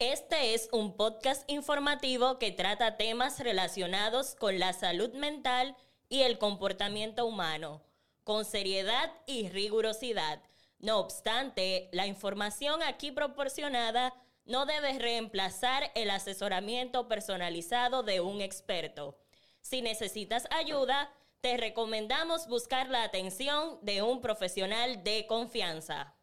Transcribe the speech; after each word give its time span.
Este 0.00 0.54
es 0.54 0.68
un 0.70 0.96
podcast 0.96 1.42
informativo 1.50 2.38
que 2.38 2.52
trata 2.52 2.96
temas 2.96 3.40
relacionados 3.40 4.36
con 4.36 4.60
la 4.60 4.72
salud 4.72 5.12
mental 5.14 5.76
y 6.08 6.22
el 6.22 6.38
comportamiento 6.38 7.26
humano, 7.26 7.82
con 8.22 8.44
seriedad 8.44 9.12
y 9.26 9.48
rigurosidad. 9.48 10.40
No 10.78 11.00
obstante, 11.00 11.88
la 11.90 12.06
información 12.06 12.80
aquí 12.84 13.10
proporcionada 13.10 14.14
no 14.44 14.66
debe 14.66 15.00
reemplazar 15.00 15.90
el 15.96 16.10
asesoramiento 16.10 17.08
personalizado 17.08 18.04
de 18.04 18.20
un 18.20 18.40
experto. 18.40 19.18
Si 19.62 19.82
necesitas 19.82 20.46
ayuda, 20.52 21.12
te 21.40 21.56
recomendamos 21.56 22.46
buscar 22.46 22.88
la 22.88 23.02
atención 23.02 23.80
de 23.82 24.02
un 24.02 24.20
profesional 24.20 25.02
de 25.02 25.26
confianza. 25.26 26.14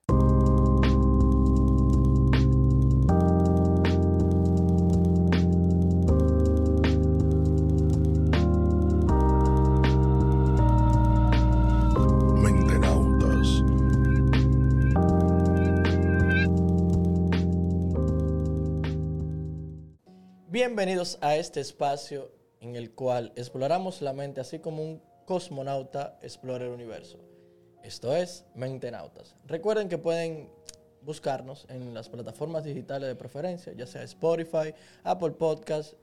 Bienvenidos 20.55 21.17
a 21.19 21.35
este 21.35 21.59
espacio 21.59 22.31
en 22.61 22.77
el 22.77 22.93
cual 22.93 23.33
exploramos 23.35 24.01
la 24.01 24.13
mente 24.13 24.39
así 24.39 24.59
como 24.59 24.81
un 24.81 25.01
cosmonauta 25.25 26.17
explora 26.21 26.63
el 26.63 26.71
universo. 26.71 27.19
Esto 27.83 28.15
es 28.15 28.45
Mentenautas. 28.55 29.35
Recuerden 29.47 29.89
que 29.89 29.97
pueden 29.97 30.49
buscarnos 31.01 31.65
en 31.67 31.93
las 31.93 32.07
plataformas 32.07 32.63
digitales 32.63 33.09
de 33.09 33.15
preferencia, 33.17 33.73
ya 33.73 33.85
sea 33.85 34.03
Spotify, 34.03 34.73
Apple 35.03 35.31
Podcast, 35.31 35.95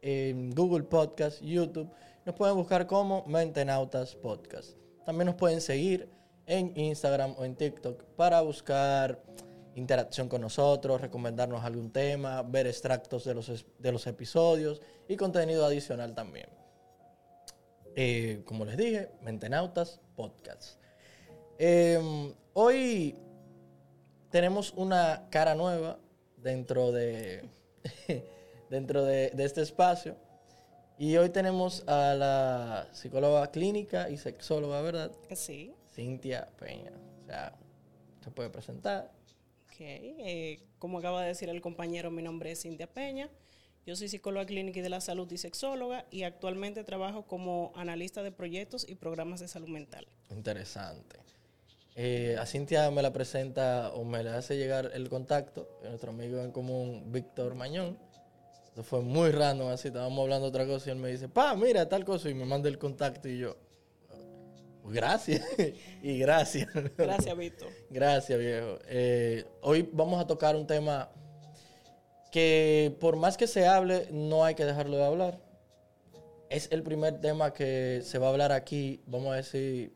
Google 0.00 0.84
Podcast, 0.84 1.42
YouTube. 1.42 1.90
Nos 2.24 2.36
pueden 2.36 2.54
buscar 2.54 2.86
como 2.86 3.24
Mentenautas 3.26 4.14
Podcast. 4.14 4.76
También 5.04 5.26
nos 5.26 5.34
pueden 5.34 5.60
seguir 5.60 6.08
en 6.46 6.72
Instagram 6.76 7.34
o 7.38 7.44
en 7.44 7.56
TikTok 7.56 8.04
para 8.14 8.40
buscar 8.42 9.20
interacción 9.76 10.28
con 10.28 10.40
nosotros, 10.40 11.00
recomendarnos 11.00 11.62
algún 11.62 11.90
tema, 11.90 12.42
ver 12.42 12.66
extractos 12.66 13.24
de 13.24 13.34
los, 13.34 13.66
de 13.78 13.92
los 13.92 14.06
episodios 14.06 14.80
y 15.06 15.16
contenido 15.16 15.64
adicional 15.64 16.14
también. 16.14 16.48
Eh, 17.94 18.42
como 18.46 18.64
les 18.64 18.76
dije, 18.76 19.10
Mentenautas 19.20 20.00
Podcast. 20.16 20.80
Eh, 21.58 22.34
hoy 22.54 23.16
tenemos 24.30 24.72
una 24.76 25.28
cara 25.30 25.54
nueva 25.54 25.98
dentro 26.38 26.90
de, 26.90 27.48
dentro 28.70 29.04
de, 29.04 29.30
de 29.30 29.44
este 29.44 29.60
espacio. 29.60 30.16
Y 30.98 31.18
hoy 31.18 31.28
tenemos 31.28 31.86
a 31.86 32.14
la 32.14 32.88
psicóloga 32.92 33.50
clínica 33.50 34.08
y 34.08 34.16
sexóloga, 34.16 34.80
¿verdad? 34.80 35.12
Sí, 35.34 35.74
Cintia 35.94 36.48
Peña. 36.58 36.92
O 37.22 37.26
sea, 37.26 37.54
se 38.24 38.30
puede 38.30 38.48
presentar. 38.48 39.15
Eh, 39.84 40.60
como 40.78 40.98
acaba 40.98 41.22
de 41.22 41.28
decir 41.28 41.48
el 41.48 41.60
compañero, 41.60 42.10
mi 42.10 42.22
nombre 42.22 42.52
es 42.52 42.62
Cintia 42.62 42.86
Peña. 42.86 43.30
Yo 43.86 43.94
soy 43.94 44.08
psicóloga 44.08 44.46
clínica 44.46 44.80
y 44.80 44.82
de 44.82 44.88
la 44.88 45.00
salud 45.00 45.30
y 45.30 45.38
sexóloga 45.38 46.06
y 46.10 46.24
actualmente 46.24 46.82
trabajo 46.82 47.26
como 47.26 47.72
analista 47.76 48.22
de 48.22 48.32
proyectos 48.32 48.88
y 48.88 48.96
programas 48.96 49.38
de 49.40 49.48
salud 49.48 49.68
mental. 49.68 50.06
Interesante. 50.30 51.18
Eh, 51.94 52.36
a 52.38 52.44
Cintia 52.46 52.90
me 52.90 53.00
la 53.00 53.12
presenta 53.12 53.92
o 53.94 54.04
me 54.04 54.22
le 54.22 54.30
hace 54.30 54.56
llegar 54.56 54.90
el 54.92 55.08
contacto 55.08 55.68
nuestro 55.84 56.10
amigo 56.10 56.40
en 56.42 56.50
común, 56.50 57.04
Víctor 57.12 57.54
Mañón. 57.54 57.96
Eso 58.72 58.82
fue 58.82 59.00
muy 59.00 59.30
random, 59.30 59.68
así 59.68 59.88
estábamos 59.88 60.20
hablando 60.22 60.48
otra 60.48 60.66
cosa 60.66 60.88
y 60.88 60.92
él 60.92 60.98
me 60.98 61.10
dice, 61.10 61.28
pa, 61.28 61.54
mira 61.54 61.88
tal 61.88 62.04
cosa 62.04 62.28
y 62.28 62.34
me 62.34 62.44
manda 62.44 62.68
el 62.68 62.76
contacto 62.78 63.28
y 63.28 63.38
yo, 63.38 63.54
"Pues 63.54 63.65
gracias 64.88 65.44
y 66.02 66.18
gracias. 66.18 66.68
Gracias, 66.96 67.36
Víctor. 67.36 67.68
Gracias, 67.90 68.38
viejo. 68.38 68.78
Eh, 68.88 69.44
hoy 69.62 69.88
vamos 69.92 70.20
a 70.20 70.26
tocar 70.26 70.56
un 70.56 70.66
tema 70.66 71.10
que 72.30 72.96
por 73.00 73.16
más 73.16 73.36
que 73.36 73.46
se 73.46 73.66
hable, 73.66 74.08
no 74.10 74.44
hay 74.44 74.54
que 74.54 74.64
dejarlo 74.64 74.96
de 74.96 75.04
hablar. 75.04 75.40
Es 76.48 76.68
el 76.70 76.82
primer 76.82 77.20
tema 77.20 77.52
que 77.52 78.02
se 78.04 78.18
va 78.18 78.26
a 78.26 78.30
hablar 78.30 78.52
aquí, 78.52 79.02
vamos 79.06 79.32
a 79.32 79.36
decir, 79.36 79.92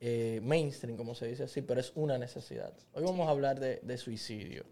eh, 0.00 0.40
mainstream, 0.42 0.96
como 0.96 1.14
se 1.14 1.26
dice 1.26 1.44
así, 1.44 1.62
pero 1.62 1.80
es 1.80 1.92
una 1.94 2.16
necesidad. 2.18 2.72
Hoy 2.92 3.04
vamos 3.04 3.26
a 3.26 3.30
hablar 3.30 3.58
de, 3.60 3.80
de 3.82 3.98
suicidio. 3.98 4.64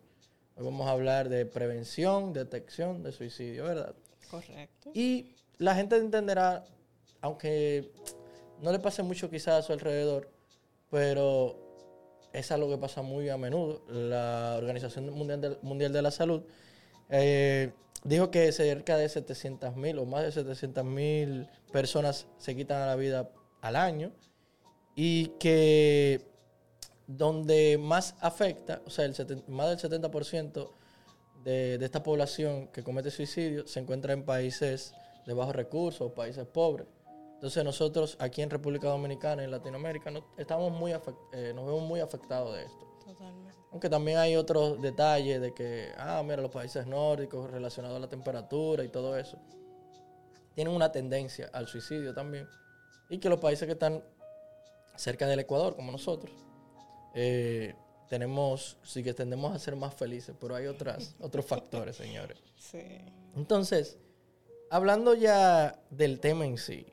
Hoy 0.57 0.65
vamos 0.65 0.87
a 0.87 0.91
hablar 0.91 1.29
de 1.29 1.47
prevención, 1.47 2.33
detección 2.33 3.03
de 3.03 3.13
suicidio, 3.13 3.65
¿verdad? 3.65 3.95
Correcto. 4.31 4.91
Y 4.95 5.35
la 5.59 5.75
gente 5.75 5.97
entenderá, 5.97 6.65
aunque 7.21 7.93
no 8.63 8.73
le 8.73 8.79
pase 8.79 9.03
mucho 9.03 9.29
quizás 9.29 9.55
a 9.59 9.63
su 9.63 9.73
alrededor, 9.73 10.31
pero 10.89 11.59
es 12.33 12.51
algo 12.53 12.71
que 12.71 12.79
pasa 12.79 13.03
muy 13.03 13.29
a 13.29 13.37
menudo. 13.37 13.83
La 13.89 14.55
Organización 14.57 15.11
Mundial 15.13 15.93
de, 15.93 16.03
la 16.03 16.11
Salud 16.11 16.45
eh, 17.11 17.73
dijo 18.05 18.31
que 18.31 18.51
cerca 18.53 18.97
de 18.97 19.09
700 19.09 19.77
mil 19.77 19.99
o 19.99 20.07
más 20.07 20.23
de 20.23 20.33
700 20.33 20.85
mil 20.85 21.49
personas 21.73 22.27
se 22.39 22.55
quitan 22.57 22.87
la 22.87 22.97
vida 22.97 23.31
al 23.61 23.77
año 23.77 24.13
y 24.95 25.27
que 25.41 26.25
donde 27.09 27.79
más 27.79 28.15
afecta, 28.21 28.81
o 28.87 28.91
sea, 28.91 29.07
más 29.49 29.83
del 29.83 29.91
70% 29.91 30.71
de, 31.43 31.79
de 31.79 31.85
esta 31.85 32.03
población 32.03 32.69
que 32.69 32.85
comete 32.85 33.11
suicidio 33.11 33.67
se 33.67 33.81
encuentra 33.81 34.13
en 34.13 34.25
países 34.25 34.95
de 35.27 35.35
bajos 35.35 35.57
recursos 35.57 36.13
países 36.13 36.47
pobres. 36.47 36.87
Entonces 37.43 37.65
nosotros 37.65 38.17
aquí 38.21 38.41
en 38.41 38.51
República 38.51 38.87
Dominicana, 38.87 39.43
en 39.43 39.51
Latinoamérica, 39.51 40.13
no- 40.13 40.25
estamos 40.37 40.71
muy 40.71 40.93
eh, 41.33 41.53
nos 41.53 41.67
vemos 41.67 41.83
muy 41.83 41.99
afectados 41.99 42.55
de 42.55 42.63
esto. 42.63 42.87
Totalmente. 43.05 43.59
Aunque 43.73 43.91
también 43.91 44.19
hay 44.19 44.37
otros 44.37 44.81
detalles 44.81 45.41
de 45.41 45.53
que, 45.53 45.91
ah, 45.99 46.23
mira, 46.25 46.37
los 46.41 46.53
países 46.53 46.87
nórdicos 46.87 47.51
relacionados 47.51 47.97
a 47.97 47.99
la 47.99 48.09
temperatura 48.09 48.85
y 48.85 48.89
todo 48.91 49.19
eso, 49.19 49.39
tienen 50.55 50.73
una 50.73 50.93
tendencia 50.93 51.51
al 51.53 51.67
suicidio 51.67 52.15
también. 52.15 52.47
Y 53.09 53.19
que 53.19 53.29
los 53.29 53.41
países 53.41 53.67
que 53.67 53.73
están 53.73 54.05
cerca 54.95 55.27
del 55.27 55.41
Ecuador, 55.41 55.75
como 55.75 55.91
nosotros, 55.91 56.31
eh, 57.13 57.75
tenemos, 58.09 58.77
sí 58.85 59.03
que 59.03 59.15
tendemos 59.15 59.53
a 59.53 59.59
ser 59.59 59.75
más 59.75 59.95
felices, 59.95 60.37
pero 60.41 60.55
hay 60.55 60.67
otras, 60.67 61.17
otros 61.21 61.45
factores, 61.45 61.97
señores. 61.97 62.39
Sí. 62.57 63.01
Entonces, 63.35 63.99
hablando 64.71 65.15
ya 65.15 65.83
del 65.91 66.21
tema 66.21 66.47
en 66.47 66.57
sí, 66.57 66.87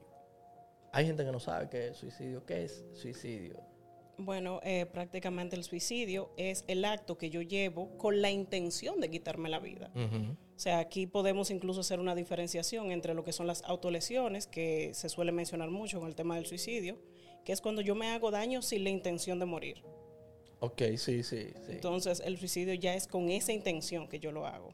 hay 0.92 1.06
gente 1.06 1.24
que 1.26 1.32
no 1.32 1.40
sabe 1.40 1.70
qué 1.70 1.88
es 1.90 1.98
suicidio. 1.98 2.46
¿Qué 2.46 2.64
es 2.66 2.86
suicidio? 2.94 3.60
Bueno, 4.18 4.60
eh, 4.64 4.86
prácticamente 4.86 5.56
el 5.56 5.64
suicidio 5.64 6.32
es 6.36 6.66
el 6.68 6.84
acto 6.84 7.18
que 7.18 7.30
yo 7.30 7.42
llevo 7.42 7.98
con 7.98 8.22
la 8.22 8.30
intención 8.30 9.00
de 9.00 9.10
quitarme 9.10 9.48
la 9.50 9.60
vida. 9.60 9.92
O 9.96 10.60
sea, 10.60 10.80
aquí 10.80 11.08
podemos 11.08 11.52
incluso 11.52 11.80
hacer 11.80 12.02
una 12.02 12.16
diferenciación 12.16 12.92
entre 12.92 13.14
lo 13.14 13.24
que 13.24 13.32
son 13.32 13.48
las 13.48 13.64
autolesiones, 13.64 14.46
que 14.46 14.94
se 14.94 15.08
suele 15.08 15.32
mencionar 15.32 15.70
mucho 15.72 16.00
con 16.02 16.10
el 16.10 16.16
tema 16.16 16.36
del 16.36 16.46
suicidio, 16.46 16.98
que 17.46 17.54
es 17.54 17.62
cuando 17.62 17.82
yo 17.82 17.96
me 17.96 18.10
hago 18.10 18.30
daño 18.30 18.62
sin 18.62 18.84
la 18.84 18.90
intención 18.90 19.40
de 19.40 19.46
morir. 19.46 19.82
Ok, 20.60 20.82
sí, 20.98 21.24
sí, 21.24 21.54
sí. 21.66 21.72
Entonces, 21.72 22.22
el 22.26 22.38
suicidio 22.38 22.74
ya 22.74 22.94
es 22.96 23.08
con 23.08 23.30
esa 23.30 23.54
intención 23.54 24.10
que 24.10 24.20
yo 24.20 24.34
lo 24.34 24.46
hago. 24.46 24.74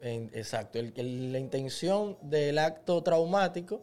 En- 0.00 0.28
exacto. 0.34 0.80
El- 0.80 0.92
el- 0.96 1.32
la 1.32 1.38
intención 1.38 2.18
del 2.22 2.58
acto 2.58 3.00
traumático 3.04 3.80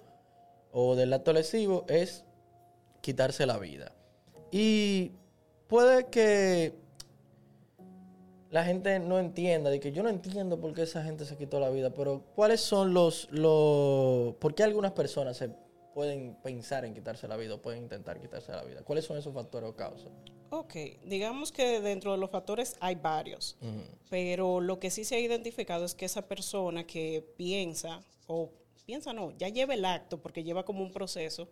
o 0.71 0.95
del 0.95 1.13
acto 1.13 1.33
lesivo 1.33 1.85
es 1.87 2.25
quitarse 3.01 3.45
la 3.45 3.57
vida. 3.57 3.91
Y 4.51 5.11
puede 5.67 6.07
que 6.07 6.73
la 8.49 8.63
gente 8.65 8.99
no 8.99 9.19
entienda, 9.19 9.69
de 9.69 9.79
que 9.79 9.91
yo 9.91 10.01
no 10.01 10.09
entiendo 10.09 10.59
por 10.59 10.73
qué 10.73 10.83
esa 10.83 11.03
gente 11.03 11.25
se 11.25 11.37
quitó 11.37 11.59
la 11.59 11.69
vida, 11.69 11.91
pero 11.91 12.23
¿cuáles 12.35 12.61
son 12.61 12.93
los, 12.93 13.27
los... 13.31 14.35
¿Por 14.35 14.55
qué 14.55 14.63
algunas 14.63 14.93
personas 14.93 15.37
se 15.37 15.49
pueden 15.93 16.35
pensar 16.41 16.85
en 16.85 16.93
quitarse 16.93 17.27
la 17.27 17.37
vida 17.37 17.55
o 17.55 17.61
pueden 17.61 17.83
intentar 17.83 18.19
quitarse 18.19 18.51
la 18.51 18.63
vida? 18.63 18.81
¿Cuáles 18.83 19.05
son 19.05 19.17
esos 19.17 19.33
factores 19.33 19.69
o 19.69 19.75
causas? 19.75 20.11
Ok, 20.51 20.73
digamos 21.05 21.51
que 21.51 21.79
dentro 21.79 22.11
de 22.11 22.17
los 22.17 22.31
factores 22.31 22.75
hay 22.79 22.95
varios, 22.95 23.55
pero 24.09 24.61
lo 24.61 24.79
que 24.79 24.89
sí 24.89 25.03
se 25.03 25.15
ha 25.15 25.19
identificado 25.19 25.85
es 25.85 25.93
que 25.93 26.05
esa 26.05 26.27
persona 26.27 26.87
que 26.87 27.23
piensa, 27.37 28.01
o 28.25 28.51
piensa 28.89 29.13
no, 29.13 29.37
ya 29.37 29.49
lleva 29.49 29.75
el 29.75 29.85
acto 29.85 30.19
porque 30.19 30.43
lleva 30.43 30.65
como 30.65 30.81
un 30.81 30.91
proceso, 30.91 31.47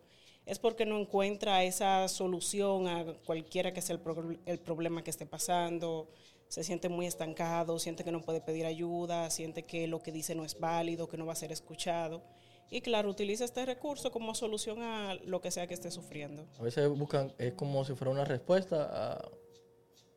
es 0.47 0.57
porque 0.57 0.87
no 0.87 0.97
encuentra 0.97 1.63
esa 1.63 2.07
solución 2.07 2.87
a 2.87 3.05
cualquiera 3.27 3.73
que 3.73 3.81
sea 3.83 3.95
el, 3.95 4.39
el 4.47 4.57
problema 4.57 5.03
que 5.03 5.11
esté 5.11 5.27
pasando, 5.27 6.09
se 6.47 6.63
siente 6.63 6.89
muy 6.89 7.05
estancado, 7.05 7.77
siente 7.77 8.03
que 8.03 8.11
no 8.11 8.23
puede 8.23 8.41
pedir 8.41 8.65
ayuda, 8.65 9.29
siente 9.29 9.65
que 9.65 9.85
lo 9.85 10.01
que 10.01 10.11
dice 10.11 10.33
no 10.33 10.45
es 10.45 10.59
válido, 10.59 11.07
que 11.07 11.15
no 11.15 11.27
va 11.27 11.33
a 11.33 11.35
ser 11.35 11.51
escuchado. 11.51 12.23
Y 12.71 12.81
claro, 12.81 13.07
utiliza 13.07 13.45
este 13.45 13.63
recurso 13.67 14.11
como 14.11 14.33
solución 14.33 14.81
a 14.81 15.13
lo 15.23 15.39
que 15.39 15.51
sea 15.51 15.67
que 15.67 15.75
esté 15.75 15.91
sufriendo. 15.91 16.47
A 16.57 16.63
veces 16.63 16.89
buscan, 16.89 17.35
es 17.37 17.53
como 17.53 17.85
si 17.85 17.93
fuera 17.93 18.09
una 18.09 18.25
respuesta 18.25 18.89
a, 18.91 19.29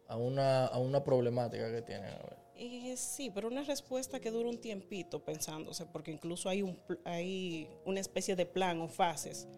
a 0.09 0.17
una, 0.17 0.65
a 0.65 0.79
una 0.79 1.05
problemática 1.05 1.71
que 1.71 1.83
tienen. 1.83 2.15
Eh, 2.63 2.95
sí, 2.99 3.31
pero 3.35 3.49
una 3.49 3.63
respuesta 3.65 4.21
que 4.21 4.31
dura 4.31 4.51
un 4.51 4.61
tiempito 4.61 5.25
pensándose, 5.25 5.87
porque 5.87 6.11
incluso 6.11 6.47
hay, 6.51 6.61
un, 6.61 6.79
hay 7.07 7.67
una 7.87 8.01
especie 8.01 8.37
de 8.37 8.45
plan 8.45 8.79
o 8.83 8.89
fases 8.89 9.49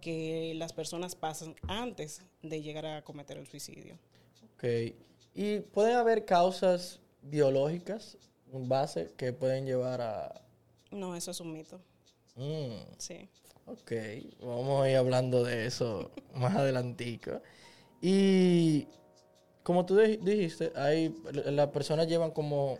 que 0.00 0.54
las 0.56 0.72
personas 0.72 1.14
pasan 1.14 1.54
antes 1.68 2.22
de 2.42 2.60
llegar 2.60 2.84
a 2.84 3.04
cometer 3.04 3.38
el 3.38 3.46
suicidio. 3.46 3.96
Ok. 4.54 4.64
¿Y 5.34 5.60
pueden 5.60 5.96
haber 5.96 6.24
causas 6.24 7.00
biológicas, 7.22 8.18
base, 8.52 9.12
que 9.16 9.32
pueden 9.32 9.64
llevar 9.64 10.00
a... 10.00 10.44
No, 10.90 11.14
eso 11.14 11.30
es 11.30 11.38
un 11.38 11.52
mito. 11.52 11.80
Mm, 12.34 12.72
Sí. 12.98 13.28
ok, 13.66 13.92
vamos 14.40 14.82
a 14.82 14.90
ir 14.90 14.96
hablando 14.96 15.44
de 15.44 15.66
eso 15.66 16.10
más 16.34 16.56
adelantico. 16.56 17.40
Y 18.02 18.88
como 19.68 19.84
tú 19.84 19.98
di- 19.98 20.16
dijiste, 20.16 20.72
hay, 20.74 21.14
las 21.44 21.68
personas 21.68 22.08
llevan 22.08 22.30
como 22.30 22.78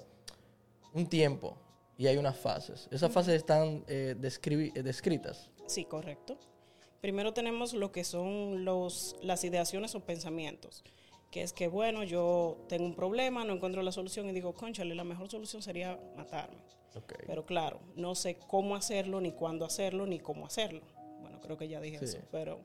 un 0.94 1.06
tiempo 1.06 1.55
y 1.99 2.06
hay 2.06 2.17
unas 2.17 2.38
fases. 2.38 2.88
Esas 2.90 3.12
fases 3.12 3.35
están 3.35 3.85
eh, 3.88 4.17
eh, 4.17 4.82
descritas. 4.82 5.50
Sí, 5.67 5.85
correcto. 5.85 6.38
Primero 7.02 7.35
tenemos 7.35 7.75
lo 7.75 7.93
que 7.93 8.05
son 8.05 8.64
los, 8.64 9.17
las 9.20 9.44
ideaciones 9.44 9.94
o 9.96 10.00
pensamientos, 10.00 10.82
que 11.31 11.43
es 11.43 11.52
que, 11.52 11.69
bueno, 11.69 12.05
yo 12.05 12.56
tengo 12.70 12.87
un 12.87 12.94
problema, 12.94 13.44
no 13.44 13.52
encuentro 13.52 13.82
la 13.82 13.93
solución 13.93 14.26
y 14.31 14.32
digo, 14.32 14.55
conchale, 14.55 14.94
la 14.94 15.05
mejor 15.05 15.29
solución 15.29 15.61
sería 15.61 16.00
matarme. 16.17 16.56
Ok. 16.94 17.12
Pero 17.26 17.44
claro, 17.44 17.81
no 17.96 18.14
sé 18.14 18.38
cómo 18.49 18.75
hacerlo, 18.76 19.20
ni 19.20 19.32
cuándo 19.32 19.67
hacerlo, 19.67 20.06
ni 20.06 20.20
cómo 20.20 20.46
hacerlo. 20.46 20.81
Bueno, 21.20 21.38
creo 21.43 21.58
que 21.58 21.69
ya 21.69 21.82
dije 21.82 21.99
Sí. 21.99 22.05
eso, 22.17 22.19
pero 22.32 22.61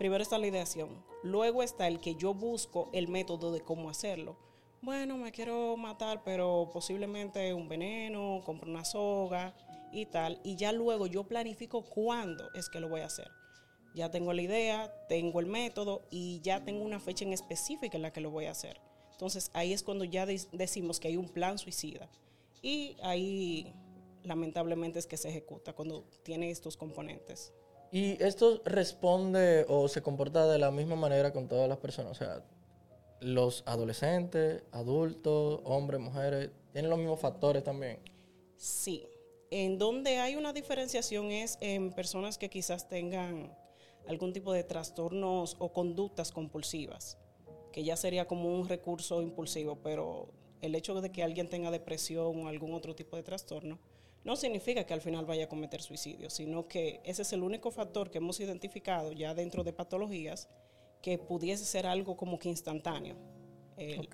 primero 0.00 0.22
está 0.22 0.38
la 0.38 0.46
ideación. 0.46 0.88
Luego 1.22 1.62
está 1.62 1.86
el 1.86 2.00
que 2.00 2.14
yo 2.14 2.32
busco 2.32 2.88
el 2.94 3.06
método 3.06 3.52
de 3.52 3.60
cómo 3.60 3.90
hacerlo. 3.90 4.34
Bueno, 4.80 5.18
me 5.18 5.30
quiero 5.30 5.76
matar, 5.76 6.22
pero 6.24 6.70
posiblemente 6.72 7.52
un 7.52 7.68
veneno, 7.68 8.40
compro 8.46 8.70
una 8.70 8.82
soga 8.86 9.54
y 9.92 10.06
tal. 10.06 10.40
Y 10.42 10.56
ya 10.56 10.72
luego 10.72 11.06
yo 11.06 11.24
planifico 11.24 11.82
cuándo 11.82 12.48
es 12.54 12.70
que 12.70 12.80
lo 12.80 12.88
voy 12.88 13.02
a 13.02 13.06
hacer. 13.08 13.30
Ya 13.94 14.10
tengo 14.10 14.32
la 14.32 14.40
idea, 14.40 14.90
tengo 15.06 15.38
el 15.38 15.44
método 15.44 16.00
y 16.10 16.40
ya 16.40 16.64
tengo 16.64 16.82
una 16.82 16.98
fecha 16.98 17.26
en 17.26 17.34
específica 17.34 17.98
en 17.98 18.02
la 18.02 18.10
que 18.14 18.22
lo 18.22 18.30
voy 18.30 18.46
a 18.46 18.52
hacer. 18.52 18.80
Entonces 19.12 19.50
ahí 19.52 19.74
es 19.74 19.82
cuando 19.82 20.04
ya 20.04 20.24
de- 20.24 20.40
decimos 20.52 20.98
que 20.98 21.08
hay 21.08 21.18
un 21.18 21.28
plan 21.28 21.58
suicida. 21.58 22.08
Y 22.62 22.96
ahí 23.02 23.74
lamentablemente 24.22 24.98
es 24.98 25.06
que 25.06 25.18
se 25.18 25.28
ejecuta 25.28 25.74
cuando 25.74 26.04
tiene 26.22 26.50
estos 26.50 26.78
componentes. 26.78 27.52
¿Y 27.92 28.22
esto 28.22 28.62
responde 28.64 29.66
o 29.68 29.88
se 29.88 30.00
comporta 30.00 30.46
de 30.46 30.58
la 30.58 30.70
misma 30.70 30.94
manera 30.94 31.32
con 31.32 31.48
todas 31.48 31.68
las 31.68 31.78
personas? 31.78 32.12
O 32.12 32.14
sea, 32.14 32.44
los 33.20 33.64
adolescentes, 33.66 34.62
adultos, 34.70 35.60
hombres, 35.64 36.00
mujeres, 36.00 36.50
tienen 36.72 36.90
los 36.90 36.98
mismos 36.98 37.20
factores 37.20 37.64
también. 37.64 37.98
Sí. 38.56 39.06
En 39.50 39.78
donde 39.78 40.18
hay 40.18 40.36
una 40.36 40.52
diferenciación 40.52 41.32
es 41.32 41.58
en 41.60 41.92
personas 41.92 42.38
que 42.38 42.48
quizás 42.48 42.88
tengan 42.88 43.52
algún 44.06 44.32
tipo 44.32 44.52
de 44.52 44.62
trastornos 44.62 45.56
o 45.58 45.72
conductas 45.72 46.30
compulsivas, 46.30 47.18
que 47.72 47.82
ya 47.82 47.96
sería 47.96 48.28
como 48.28 48.54
un 48.54 48.68
recurso 48.68 49.20
impulsivo, 49.22 49.80
pero 49.82 50.28
el 50.60 50.76
hecho 50.76 51.00
de 51.00 51.10
que 51.10 51.24
alguien 51.24 51.48
tenga 51.48 51.72
depresión 51.72 52.44
o 52.44 52.48
algún 52.48 52.72
otro 52.74 52.94
tipo 52.94 53.16
de 53.16 53.24
trastorno 53.24 53.80
no 54.24 54.36
significa 54.36 54.84
que 54.84 54.94
al 54.94 55.00
final 55.00 55.24
vaya 55.24 55.44
a 55.44 55.48
cometer 55.48 55.80
suicidio, 55.80 56.30
sino 56.30 56.68
que 56.68 57.00
ese 57.04 57.22
es 57.22 57.32
el 57.32 57.42
único 57.42 57.70
factor 57.70 58.10
que 58.10 58.18
hemos 58.18 58.38
identificado 58.40 59.12
ya 59.12 59.34
dentro 59.34 59.64
de 59.64 59.72
patologías 59.72 60.48
que 61.02 61.18
pudiese 61.18 61.64
ser 61.64 61.86
algo 61.86 62.16
como 62.16 62.38
que 62.38 62.48
instantáneo. 62.48 63.16
El. 63.76 64.08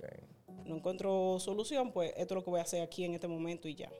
No 0.64 0.76
encuentro 0.76 1.38
solución, 1.38 1.92
pues 1.92 2.12
esto 2.16 2.34
es 2.34 2.36
lo 2.36 2.44
que 2.44 2.50
voy 2.50 2.60
a 2.60 2.64
hacer 2.64 2.82
aquí 2.82 3.04
en 3.04 3.14
este 3.14 3.28
momento 3.28 3.68
y 3.68 3.76
ya. 3.76 3.90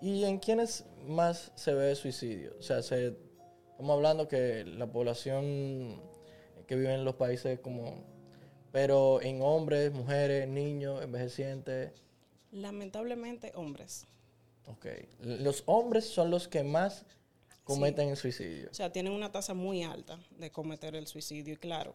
¿Y 0.00 0.24
en 0.24 0.38
quiénes 0.38 0.84
más 1.06 1.52
se 1.54 1.72
ve 1.74 1.94
suicidio? 1.94 2.54
O 2.58 2.62
sea, 2.62 2.82
se, 2.82 3.16
estamos 3.70 3.94
hablando 3.94 4.28
que 4.28 4.64
la 4.64 4.90
población 4.90 6.02
que 6.66 6.76
vive 6.76 6.94
en 6.94 7.04
los 7.04 7.14
países 7.14 7.60
como... 7.60 8.04
Pero 8.72 9.22
en 9.22 9.40
hombres, 9.40 9.92
mujeres, 9.92 10.46
niños, 10.48 11.02
envejecientes. 11.02 11.92
Lamentablemente, 12.50 13.52
hombres. 13.54 14.06
Ok. 14.66 14.86
Los 15.20 15.62
hombres 15.66 16.04
son 16.04 16.30
los 16.30 16.48
que 16.48 16.62
más 16.62 17.04
cometen 17.64 18.08
el 18.08 18.16
suicidio. 18.16 18.68
O 18.70 18.74
sea, 18.74 18.92
tienen 18.92 19.12
una 19.12 19.32
tasa 19.32 19.54
muy 19.54 19.82
alta 19.82 20.18
de 20.38 20.50
cometer 20.50 20.94
el 20.94 21.06
suicidio. 21.06 21.54
Y 21.54 21.56
claro, 21.56 21.94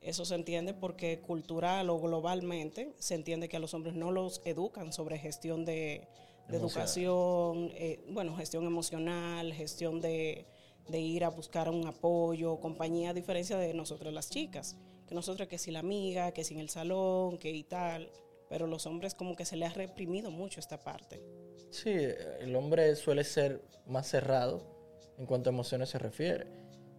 eso 0.00 0.24
se 0.24 0.34
entiende 0.34 0.74
porque 0.74 1.20
cultural 1.20 1.88
o 1.88 1.98
globalmente 1.98 2.94
se 2.98 3.14
entiende 3.14 3.48
que 3.48 3.56
a 3.56 3.60
los 3.60 3.74
hombres 3.74 3.94
no 3.94 4.10
los 4.10 4.42
educan 4.44 4.92
sobre 4.92 5.18
gestión 5.18 5.64
de, 5.64 6.08
educación, 6.50 7.70
eh, 7.74 8.04
bueno, 8.10 8.36
gestión 8.36 8.66
emocional, 8.66 9.52
gestión 9.54 10.00
de, 10.00 10.46
de 10.88 11.00
ir 11.00 11.24
a 11.24 11.30
buscar 11.30 11.70
un 11.70 11.86
apoyo, 11.86 12.60
compañía, 12.60 13.10
a 13.10 13.14
diferencia 13.14 13.56
de 13.56 13.72
nosotras 13.72 14.12
las 14.12 14.28
chicas. 14.30 14.76
Que 15.08 15.14
nosotras 15.14 15.48
que 15.48 15.58
si 15.58 15.70
la 15.70 15.78
amiga, 15.78 16.32
que 16.32 16.44
si 16.44 16.54
en 16.54 16.60
el 16.60 16.68
salón, 16.70 17.38
que 17.38 17.50
y 17.50 17.62
tal. 17.62 18.10
Pero 18.54 18.68
los 18.68 18.86
hombres 18.86 19.16
como 19.16 19.34
que 19.34 19.44
se 19.44 19.56
les 19.56 19.72
ha 19.72 19.74
reprimido 19.74 20.30
mucho 20.30 20.60
esta 20.60 20.80
parte. 20.80 21.20
Sí, 21.70 21.92
el 22.38 22.54
hombre 22.54 22.94
suele 22.94 23.24
ser 23.24 23.60
más 23.84 24.06
cerrado 24.06 24.62
en 25.18 25.26
cuanto 25.26 25.50
a 25.50 25.52
emociones 25.52 25.88
se 25.88 25.98
refiere. 25.98 26.46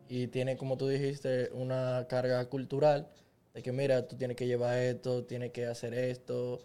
Y 0.10 0.28
tiene, 0.28 0.58
como 0.58 0.76
tú 0.76 0.90
dijiste, 0.90 1.50
una 1.54 2.08
carga 2.10 2.44
cultural 2.50 3.08
de 3.54 3.64
que, 3.64 3.72
mira, 3.72 4.06
tú 4.06 4.18
tienes 4.18 4.36
que 4.36 4.48
llevar 4.48 4.78
esto, 4.80 5.24
tienes 5.24 5.52
que 5.52 5.66
hacer 5.66 5.94
esto. 5.94 6.60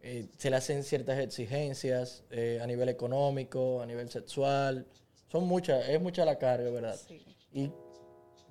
Eh, 0.00 0.26
se 0.36 0.50
le 0.50 0.56
hacen 0.56 0.82
ciertas 0.82 1.20
exigencias 1.20 2.24
eh, 2.32 2.58
a 2.60 2.66
nivel 2.66 2.88
económico, 2.88 3.82
a 3.82 3.86
nivel 3.86 4.10
sexual. 4.10 4.84
Son 5.28 5.46
muchas, 5.46 5.88
es 5.88 6.00
mucha 6.00 6.24
la 6.24 6.40
carga, 6.40 6.70
¿verdad? 6.70 6.96
Sí. 6.96 7.24
Y 7.52 7.70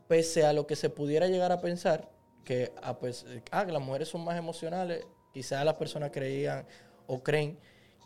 pese 0.07 0.45
a 0.45 0.53
lo 0.53 0.65
que 0.65 0.77
se 0.77 0.89
pudiera 0.89 1.27
llegar 1.27 1.51
a 1.51 1.59
pensar, 1.59 2.09
que 2.45 2.71
ah, 2.81 2.97
pues, 2.97 3.25
ah, 3.51 3.65
que 3.65 3.73
las 3.73 3.81
mujeres 3.81 4.07
son 4.07 4.23
más 4.23 4.37
emocionales, 4.37 5.05
quizás 5.33 5.65
las 5.65 5.75
personas 5.75 6.11
creían 6.11 6.65
o 7.07 7.21
creen 7.21 7.57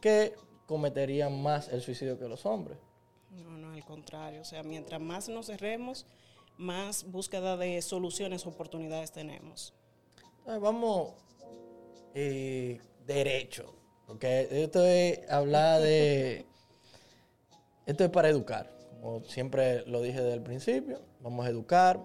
que 0.02 0.34
cometerían 0.66 1.42
más 1.42 1.68
el 1.70 1.82
suicidio 1.82 2.18
que 2.18 2.28
los 2.28 2.46
hombres. 2.46 2.78
No, 3.32 3.58
no, 3.58 3.72
al 3.72 3.84
contrario. 3.86 4.42
O 4.42 4.46
sea, 4.46 4.64
mientras 4.64 5.00
más 5.00 5.30
nos 5.30 5.48
cerremos, 5.48 6.06
más 6.58 7.04
búsqueda 7.04 7.58
de 7.58 7.82
soluciones, 7.82 8.46
oportunidades 8.46 9.12
tenemos. 9.12 9.74
Entonces, 10.40 10.62
vamos 10.62 11.14
eh, 12.14 12.80
derecho, 13.06 13.74
porque 14.06 14.48
esto 14.50 14.86
es 14.86 15.30
hablar 15.30 15.82
de... 15.82 16.46
Esto 17.86 18.04
es 18.04 18.10
para 18.10 18.28
educar, 18.28 18.70
como 19.00 19.24
siempre 19.24 19.86
lo 19.86 20.02
dije 20.02 20.22
desde 20.22 20.34
el 20.34 20.44
principio, 20.44 21.02
vamos 21.22 21.46
a 21.46 21.50
educar. 21.50 22.04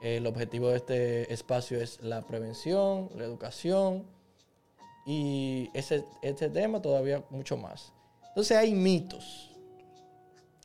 El 0.00 0.26
objetivo 0.26 0.68
de 0.68 0.76
este 0.76 1.32
espacio 1.32 1.80
es 1.80 2.00
la 2.00 2.22
prevención, 2.22 3.10
la 3.16 3.24
educación 3.24 4.06
y 5.10 5.70
ese, 5.72 6.04
este 6.20 6.50
tema 6.50 6.82
todavía 6.82 7.24
mucho 7.30 7.56
más. 7.56 7.94
Entonces 8.28 8.54
hay 8.58 8.74
mitos, 8.74 9.50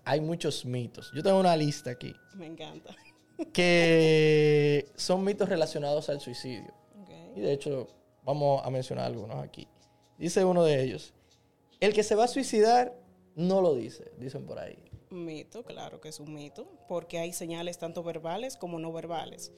hay 0.03 0.19
muchos 0.19 0.65
mitos. 0.65 1.09
Yo 1.15 1.23
tengo 1.23 1.39
una 1.39 1.55
lista 1.55 1.91
aquí 1.91 2.13
Me 2.35 2.47
encanta. 2.47 2.93
que 3.53 4.91
son 4.97 5.23
mitos 5.23 5.47
relacionados 5.47 6.09
al 6.09 6.19
suicidio. 6.19 6.73
Y 7.38 7.39
de 7.39 7.53
hecho, 7.53 7.88
vamos 8.23 8.62
a 8.65 8.69
mencionar 8.69 9.05
algunos 9.05 9.41
aquí. 9.41 9.65
Dice 10.17 10.43
uno 10.43 10.65
de 10.65 10.83
ellos, 10.83 11.13
el 11.79 11.93
que 11.93 12.03
se 12.03 12.15
va 12.15 12.25
a 12.25 12.27
suicidar 12.27 12.93
no 13.35 13.62
lo 13.62 13.73
dice, 13.75 14.12
dicen 14.19 14.45
por 14.45 14.59
ahí. 14.59 14.77
Mito, 15.09 15.63
claro 15.63 16.01
que 16.01 16.09
es 16.09 16.19
un 16.19 16.33
mito, 16.33 16.67
porque 16.89 17.17
hay 17.17 17.31
señales 17.31 17.77
tanto 17.77 18.03
verbales 18.03 18.57
como 18.57 18.77
no 18.77 18.91
verbales. 18.91 19.53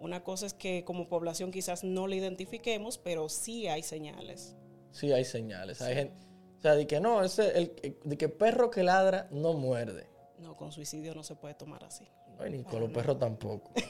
Una 0.00 0.22
cosa 0.22 0.46
es 0.46 0.54
que 0.54 0.84
como 0.84 1.08
población 1.08 1.50
quizás 1.50 1.84
no 1.84 2.06
la 2.06 2.16
identifiquemos, 2.16 2.98
pero 2.98 3.28
sí 3.28 3.66
hay 3.66 3.82
señales. 3.82 4.56
Sí, 4.92 5.12
hay 5.12 5.24
señales. 5.24 5.82
Hay 5.82 5.94
gente, 5.94 6.14
o 6.58 6.60
sea, 6.60 6.74
de 6.74 6.86
que 6.86 7.00
no, 7.00 7.22
ese, 7.22 7.56
el, 7.56 7.98
de 8.04 8.18
que 8.18 8.28
perro 8.28 8.70
que 8.70 8.82
ladra 8.82 9.28
no 9.30 9.52
muerde. 9.54 10.08
No, 10.38 10.56
con 10.56 10.72
suicidio 10.72 11.14
no 11.14 11.22
se 11.22 11.36
puede 11.36 11.54
tomar 11.54 11.84
así. 11.84 12.08
No, 12.36 12.46
y 12.46 12.50
ni 12.50 12.62
con 12.64 12.80
los 12.80 12.90
perros 12.90 13.18
tampoco. 13.18 13.72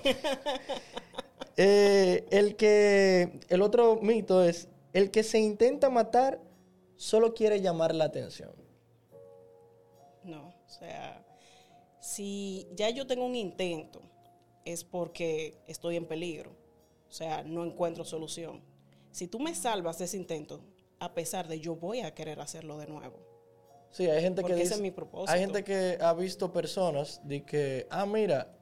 Eh, 1.61 2.25
el 2.31 2.55
que, 2.55 3.41
el 3.49 3.63
otro 3.63 3.97
mito 4.01 4.45
es, 4.45 4.69
el 4.93 5.11
que 5.11 5.25
se 5.25 5.41
intenta 5.41 5.91
matar 5.91 6.41
solo 6.95 7.35
quiere 7.35 7.61
llamar 7.61 7.97
la 7.97 8.05
atención. 8.05 8.53
No, 10.23 10.51
o 10.51 10.69
sea, 10.69 11.27
si 11.99 12.69
ya 12.77 12.91
yo 12.91 13.09
tengo 13.09 13.27
un 13.27 13.35
intento, 13.35 14.03
es 14.73 14.85
porque 14.85 15.59
estoy 15.67 15.97
en 15.97 16.07
peligro. 16.07 16.51
O 17.09 17.13
sea, 17.13 17.43
no 17.43 17.65
encuentro 17.65 18.05
solución. 18.05 18.63
Si 19.13 19.27
tú 19.29 19.39
me 19.41 19.55
salvas 19.55 19.99
de 19.99 20.05
ese 20.05 20.17
intento, 20.17 20.61
a 21.01 21.15
pesar 21.15 21.49
de 21.49 21.59
yo 21.61 21.75
voy 21.77 22.01
a 22.01 22.15
querer 22.15 22.41
hacerlo 22.41 22.77
de 22.79 22.87
nuevo. 22.87 23.19
Sí, 23.91 24.07
hay 24.09 24.21
gente 24.21 24.43
Porque 24.43 24.57
que 24.57 24.63
ese 24.63 24.69
dice- 24.71 24.75
es 24.77 24.81
mi 24.83 24.91
propósito. 24.91 25.33
Hay 25.33 25.41
gente 25.41 25.65
que 25.65 25.97
ha 26.01 26.13
visto 26.13 26.53
personas 26.53 27.21
de 27.25 27.43
que, 27.45 27.87
ah, 27.91 28.05
mira, 28.05 28.55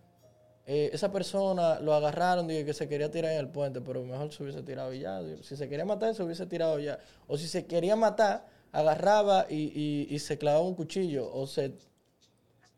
eh, 0.67 0.91
esa 0.93 1.11
persona 1.11 1.81
lo 1.81 1.93
agarraron, 1.95 2.47
dije 2.47 2.65
que 2.65 2.75
se 2.75 2.89
quería 2.89 3.11
tirar 3.11 3.33
en 3.33 3.39
el 3.39 3.49
puente, 3.49 3.81
pero 3.81 4.03
mejor 4.05 4.33
se 4.33 4.43
hubiese 4.45 4.63
tirado 4.63 4.93
ya. 4.93 5.21
Si 5.43 5.57
se 5.57 5.69
quería 5.69 5.85
matar, 5.85 6.15
se 6.15 6.23
hubiese 6.23 6.47
tirado 6.47 6.79
ya. 6.79 6.99
O 7.27 7.37
si 7.37 7.49
se 7.49 7.67
quería 7.67 7.97
matar, 7.97 8.47
agarraba 8.71 9.47
y, 9.49 9.73
y- 9.75 10.07
y 10.15 10.19
se 10.21 10.39
clavaba 10.39 10.65
un 10.65 10.75
cuchillo. 10.77 11.33
O 11.33 11.47
se... 11.49 11.73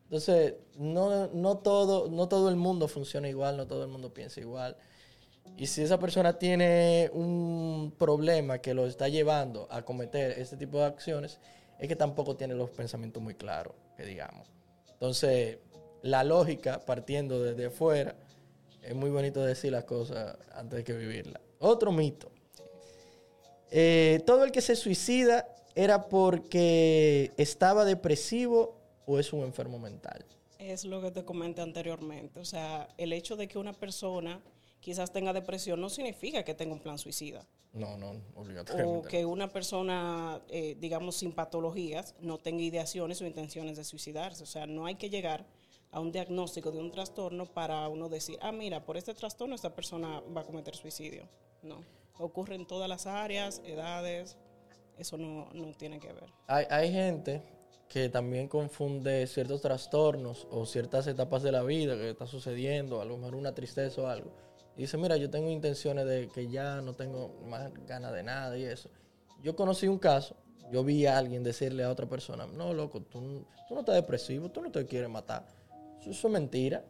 Entonces, 0.08 0.54
no, 0.78 1.26
no, 1.28 1.58
todo, 1.58 2.08
no 2.08 2.28
todo 2.28 2.48
el 2.48 2.56
mundo 2.56 2.88
funciona 2.88 3.28
igual, 3.28 3.58
no 3.58 3.66
todo 3.66 3.82
el 3.84 3.90
mundo 3.90 4.14
piensa 4.14 4.40
igual. 4.40 4.74
Y 5.58 5.66
si 5.66 5.82
esa 5.82 5.98
persona 5.98 6.38
tiene 6.38 7.10
un 7.12 7.92
problema 7.98 8.58
que 8.58 8.72
lo 8.72 8.86
está 8.86 9.08
llevando 9.08 9.68
a 9.70 9.82
cometer 9.82 10.38
este 10.38 10.56
tipo 10.56 10.78
de 10.78 10.86
acciones, 10.86 11.38
es 11.78 11.88
que 11.88 11.96
tampoco 11.96 12.36
tiene 12.36 12.54
los 12.54 12.70
pensamientos 12.70 13.22
muy 13.22 13.34
claros, 13.34 13.74
que 13.98 14.04
digamos. 14.04 14.48
Entonces, 14.92 15.58
la 16.00 16.24
lógica, 16.24 16.80
partiendo 16.86 17.42
desde 17.42 17.68
fuera, 17.68 18.16
es 18.82 18.94
muy 18.94 19.10
bonito 19.10 19.44
decir 19.44 19.72
las 19.72 19.84
cosas 19.84 20.38
antes 20.54 20.84
que 20.84 20.94
vivirlas. 20.94 21.42
Otro 21.58 21.92
mito. 21.92 22.30
Eh, 23.70 24.22
todo 24.24 24.44
el 24.44 24.52
que 24.52 24.62
se 24.62 24.74
suicida 24.74 25.54
era 25.74 26.08
porque 26.08 27.32
estaba 27.36 27.84
depresivo 27.84 28.77
o 29.08 29.18
es 29.18 29.32
un 29.32 29.42
enfermo 29.42 29.78
mental. 29.78 30.24
Es 30.58 30.84
lo 30.84 31.00
que 31.00 31.10
te 31.10 31.24
comenté 31.24 31.62
anteriormente. 31.62 32.38
O 32.40 32.44
sea, 32.44 32.88
el 32.98 33.12
hecho 33.12 33.36
de 33.36 33.48
que 33.48 33.58
una 33.58 33.72
persona 33.72 34.40
quizás 34.80 35.10
tenga 35.12 35.32
depresión 35.32 35.80
no 35.80 35.88
significa 35.88 36.44
que 36.44 36.54
tenga 36.54 36.74
un 36.74 36.80
plan 36.80 36.98
suicida. 36.98 37.46
No, 37.72 37.96
no, 37.96 38.10
O 38.34 38.42
obligatoriamente. 38.42 39.08
que 39.08 39.24
una 39.24 39.48
persona, 39.50 40.40
eh, 40.48 40.76
digamos, 40.78 41.16
sin 41.16 41.32
patologías 41.32 42.14
no 42.20 42.38
tenga 42.38 42.62
ideaciones 42.62 43.20
o 43.22 43.26
intenciones 43.26 43.76
de 43.78 43.84
suicidarse. 43.84 44.42
O 44.42 44.46
sea, 44.46 44.66
no 44.66 44.84
hay 44.84 44.96
que 44.96 45.08
llegar 45.08 45.46
a 45.90 46.00
un 46.00 46.12
diagnóstico 46.12 46.70
de 46.70 46.78
un 46.78 46.90
trastorno 46.90 47.46
para 47.46 47.88
uno 47.88 48.08
decir, 48.10 48.38
ah, 48.42 48.52
mira, 48.52 48.84
por 48.84 48.98
este 48.98 49.14
trastorno 49.14 49.54
esta 49.54 49.74
persona 49.74 50.20
va 50.36 50.42
a 50.42 50.44
cometer 50.44 50.76
suicidio. 50.76 51.26
No. 51.62 51.82
Ocurre 52.18 52.56
en 52.56 52.66
todas 52.66 52.88
las 52.90 53.06
áreas, 53.06 53.62
edades. 53.64 54.36
Eso 54.98 55.16
no, 55.16 55.48
no 55.54 55.72
tiene 55.74 55.98
que 55.98 56.12
ver. 56.12 56.26
Hay, 56.48 56.66
hay 56.68 56.92
gente 56.92 57.42
que 57.88 58.08
también 58.10 58.48
confunde 58.48 59.26
ciertos 59.26 59.62
trastornos 59.62 60.46
o 60.50 60.66
ciertas 60.66 61.06
etapas 61.06 61.42
de 61.42 61.52
la 61.52 61.62
vida 61.62 61.96
que 61.96 62.10
está 62.10 62.26
sucediendo, 62.26 63.00
a 63.00 63.04
lo 63.04 63.16
mejor 63.16 63.34
una 63.34 63.54
tristeza 63.54 64.02
o 64.02 64.06
algo. 64.06 64.30
Dice, 64.76 64.96
mira, 64.98 65.16
yo 65.16 65.30
tengo 65.30 65.50
intenciones 65.50 66.06
de 66.06 66.28
que 66.28 66.48
ya 66.48 66.80
no 66.82 66.94
tengo 66.94 67.34
más 67.46 67.72
ganas 67.86 68.12
de 68.12 68.22
nada 68.22 68.56
y 68.58 68.64
eso. 68.64 68.90
Yo 69.42 69.56
conocí 69.56 69.88
un 69.88 69.98
caso, 69.98 70.36
yo 70.70 70.84
vi 70.84 71.06
a 71.06 71.16
alguien 71.18 71.42
decirle 71.42 71.82
a 71.82 71.90
otra 71.90 72.06
persona, 72.06 72.46
no, 72.46 72.72
loco, 72.74 73.00
tú, 73.00 73.44
tú 73.68 73.74
no 73.74 73.80
estás 73.80 73.94
depresivo, 73.94 74.50
tú 74.50 74.60
no 74.60 74.70
te 74.70 74.84
quieres 74.86 75.08
matar. 75.08 75.46
Eso, 76.00 76.10
eso 76.10 76.28
es 76.28 76.32
mentira. 76.32 76.84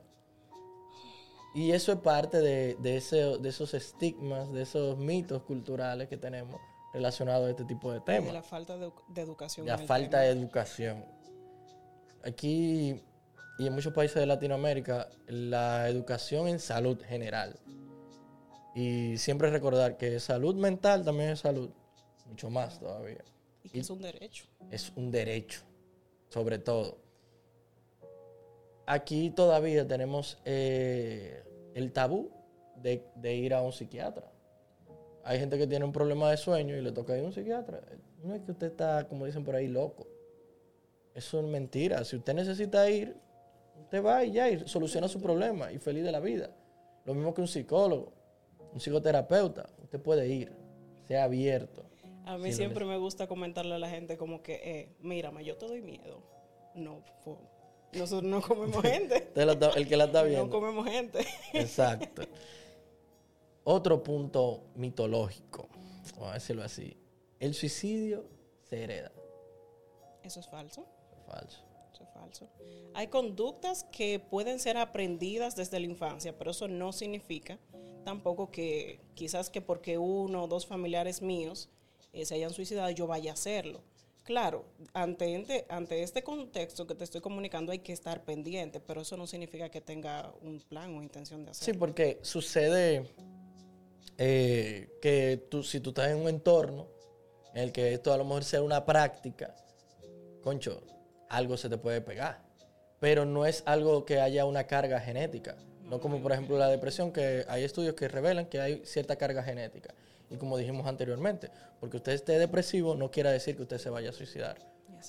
Y 1.55 1.71
eso 1.73 1.93
es 1.93 1.99
parte 2.01 2.41
de, 2.41 2.77
de, 2.81 2.97
ese- 2.99 3.39
de 3.39 3.49
esos 3.49 3.73
estigmas, 3.75 4.53
de 4.53 4.63
esos 4.63 4.99
mitos 4.99 5.43
culturales 5.43 6.09
que 6.09 6.17
tenemos 6.17 6.61
relacionados 6.93 7.47
a 7.47 7.51
este 7.51 7.65
tipo 7.65 7.93
de 7.93 8.01
temas 8.01 8.27
de 8.27 8.33
la 8.33 8.43
falta 8.43 8.77
de, 8.77 8.91
de 9.09 9.21
educación. 9.21 9.67
la 9.67 9.79
falta 9.79 10.11
tema. 10.11 10.23
de 10.23 10.31
educación. 10.31 11.05
Aquí 12.25 13.01
y 13.59 13.67
en 13.67 13.73
muchos 13.75 13.93
países 13.93 14.15
de 14.15 14.27
Latinoamérica, 14.27 15.09
la 15.27 15.89
educación 15.89 16.47
en 16.47 16.61
salud 16.61 17.03
general. 17.03 17.59
Y 18.73 19.19
siempre 19.19 19.51
recordar 19.51 19.97
que 19.97 20.21
salud 20.21 20.55
mental 20.55 21.05
también 21.05 21.31
es 21.31 21.41
salud, 21.41 21.69
mucho 22.27 22.51
más 22.51 22.79
todavía. 22.79 23.25
Y 23.65 23.71
que 23.71 23.81
es 23.81 23.91
un 23.91 24.01
derecho. 24.01 24.45
Es 24.71 24.93
un 24.95 25.11
derecho, 25.11 25.63
sobre 26.29 26.61
todo. 26.61 26.99
Aquí 28.87 29.31
todavía 29.31 29.87
tenemos 29.89 30.39
eh, 30.45 31.43
el 31.75 31.93
tabú 31.93 32.31
de, 32.77 33.05
de 33.17 33.35
ir 33.35 33.55
a 33.55 33.61
un 33.61 33.73
psiquiatra. 33.73 34.31
Hay 35.29 35.39
gente 35.39 35.59
que 35.59 35.67
tiene 35.67 35.85
un 35.85 35.93
problema 35.93 36.31
de 36.31 36.39
sueño 36.39 36.75
y 36.75 36.81
le 36.81 36.91
toca 36.91 37.15
ir 37.15 37.23
a 37.23 37.27
un 37.27 37.35
psiquiatra. 37.35 37.83
No 38.25 38.35
es 38.35 38.41
que 38.41 38.53
usted 38.53 38.69
está, 38.69 39.07
como 39.07 39.27
dicen 39.27 39.45
por 39.45 39.55
ahí, 39.55 39.69
loco. 39.69 40.07
Eso 41.15 41.39
es 41.41 41.45
mentira. 41.45 42.03
Si 42.07 42.17
usted 42.17 42.33
necesita 42.33 42.89
ir, 42.89 43.15
usted 43.79 44.03
va 44.03 44.25
y 44.25 44.33
ya 44.33 44.49
y 44.49 44.67
soluciona 44.67 45.07
su 45.07 45.21
problema 45.21 45.71
y 45.71 45.79
feliz 45.79 46.03
de 46.03 46.13
la 46.13 46.21
vida. 46.21 46.51
Lo 47.05 47.13
mismo 47.13 47.35
que 47.35 47.43
un 47.43 47.47
psicólogo, 47.47 48.15
un 48.73 48.81
psicoterapeuta. 48.81 49.69
Usted 49.83 50.01
puede 50.01 50.27
ir, 50.29 50.51
sea 51.07 51.25
abierto. 51.25 51.85
A 52.25 52.39
mí 52.39 52.51
siempre 52.55 52.87
me 52.87 52.97
gusta 52.97 53.27
comentarle 53.27 53.75
a 53.75 53.79
la 53.79 53.91
gente 53.91 54.17
como 54.17 54.43
que, 54.43 54.55
eh, 54.65 54.97
mírame, 55.01 55.45
yo 55.45 55.59
te 55.59 55.67
doy 55.67 55.83
miedo. 55.83 56.23
No, 56.75 57.05
nosotros 57.93 58.23
no 58.23 58.41
comemos 58.41 58.83
gente. 58.83 59.29
El 59.35 59.87
que 59.89 59.97
la 59.99 60.05
está 60.05 60.23
no 60.23 60.29
viendo. 60.29 60.49
comemos 60.49 60.89
gente. 60.89 61.19
Exacto. 61.53 62.23
Otro 63.71 64.03
punto 64.03 64.63
mitológico, 64.77 65.69
vamos 66.15 66.31
a 66.31 66.35
decirlo 66.35 66.63
así. 66.63 66.97
El 67.39 67.53
suicidio 67.53 68.25
se 68.63 68.83
hereda. 68.83 69.13
Eso 70.23 70.41
es 70.41 70.49
falso. 70.49 70.87
Falso. 71.27 71.59
Eso 71.93 72.03
es 72.03 72.09
falso. 72.15 72.49
Hay 72.95 73.09
conductas 73.09 73.85
que 73.93 74.21
pueden 74.21 74.59
ser 74.59 74.79
aprendidas 74.79 75.55
desde 75.55 75.81
la 75.81 75.85
infancia, 75.85 76.35
pero 76.39 76.53
eso 76.53 76.67
no 76.67 76.95
significa 76.95 77.59
tampoco 78.07 78.51
que 78.51 79.01
quizás 79.13 79.51
que 79.51 79.61
porque 79.61 79.99
uno 79.99 80.45
o 80.45 80.49
dos 80.49 80.65
familiares 80.65 81.21
míos 81.21 81.69
eh, 82.15 82.25
se 82.25 82.37
hayan 82.37 82.55
suicidado 82.55 82.89
yo 82.89 83.07
vaya 83.07 83.33
a 83.33 83.35
hacerlo. 83.35 83.83
Claro, 84.23 84.65
ante, 84.95 85.67
ante, 85.69 86.03
este 86.03 86.23
contexto 86.23 86.87
que 86.87 86.95
te 86.95 87.05
estoy 87.05 87.21
comunicando 87.21 87.71
hay 87.73 87.81
que 87.81 87.93
estar 87.93 88.25
pendiente, 88.25 88.81
pero 88.81 89.03
eso 89.03 89.19
no 89.19 89.27
significa 89.27 89.69
que 89.71 89.83
tenga 89.83 90.33
un 90.41 90.59
plan 90.61 90.97
o 90.97 91.03
intención 91.03 91.45
de 91.45 91.53
Sí, 91.53 91.65
hacerlo. 91.65 91.81
porque 91.81 92.19
sucede 92.23 93.05
eh, 94.19 94.99
que 95.01 95.47
tú, 95.49 95.63
si 95.63 95.81
tú 95.81 95.91
estás 95.91 96.11
en 96.11 96.19
un 96.19 96.29
entorno 96.29 96.89
en 97.55 97.63
el 97.63 97.73
que 97.73 97.95
esto 97.95 98.13
a 98.13 98.17
lo 98.17 98.25
mejor 98.25 98.45
sea 98.45 98.63
una 98.63 98.85
práctica, 98.85 99.55
concho, 100.43 100.83
algo 101.29 101.57
se 101.57 101.69
te 101.69 101.79
puede 101.79 102.01
pegar. 102.01 102.43
Pero 103.01 103.25
no 103.25 103.47
es 103.47 103.63
algo 103.65 104.05
que 104.05 104.21
haya 104.21 104.45
una 104.45 104.65
carga 104.65 105.01
genética. 105.01 105.57
No 105.85 106.01
como 106.01 106.21
por 106.21 106.33
ejemplo 106.33 106.59
la 106.59 106.69
depresión, 106.69 107.13
que 107.13 107.47
hay 107.49 107.65
estudios 107.65 107.95
que 107.95 108.09
revelan 108.09 108.47
que 108.47 108.61
hay 108.61 108.83
cierta 108.85 109.17
carga 109.17 109.43
genética. 109.43 109.95
Y 110.31 110.37
como 110.37 110.59
dijimos 110.59 110.87
anteriormente, 110.87 111.51
porque 111.81 111.97
usted 111.97 112.13
esté 112.13 112.39
depresivo 112.39 112.95
no 112.95 113.11
quiere 113.11 113.31
decir 113.31 113.57
que 113.57 113.63
usted 113.63 113.79
se 113.79 113.89
vaya 113.89 114.11
a 114.11 114.13
suicidar. 114.13 114.59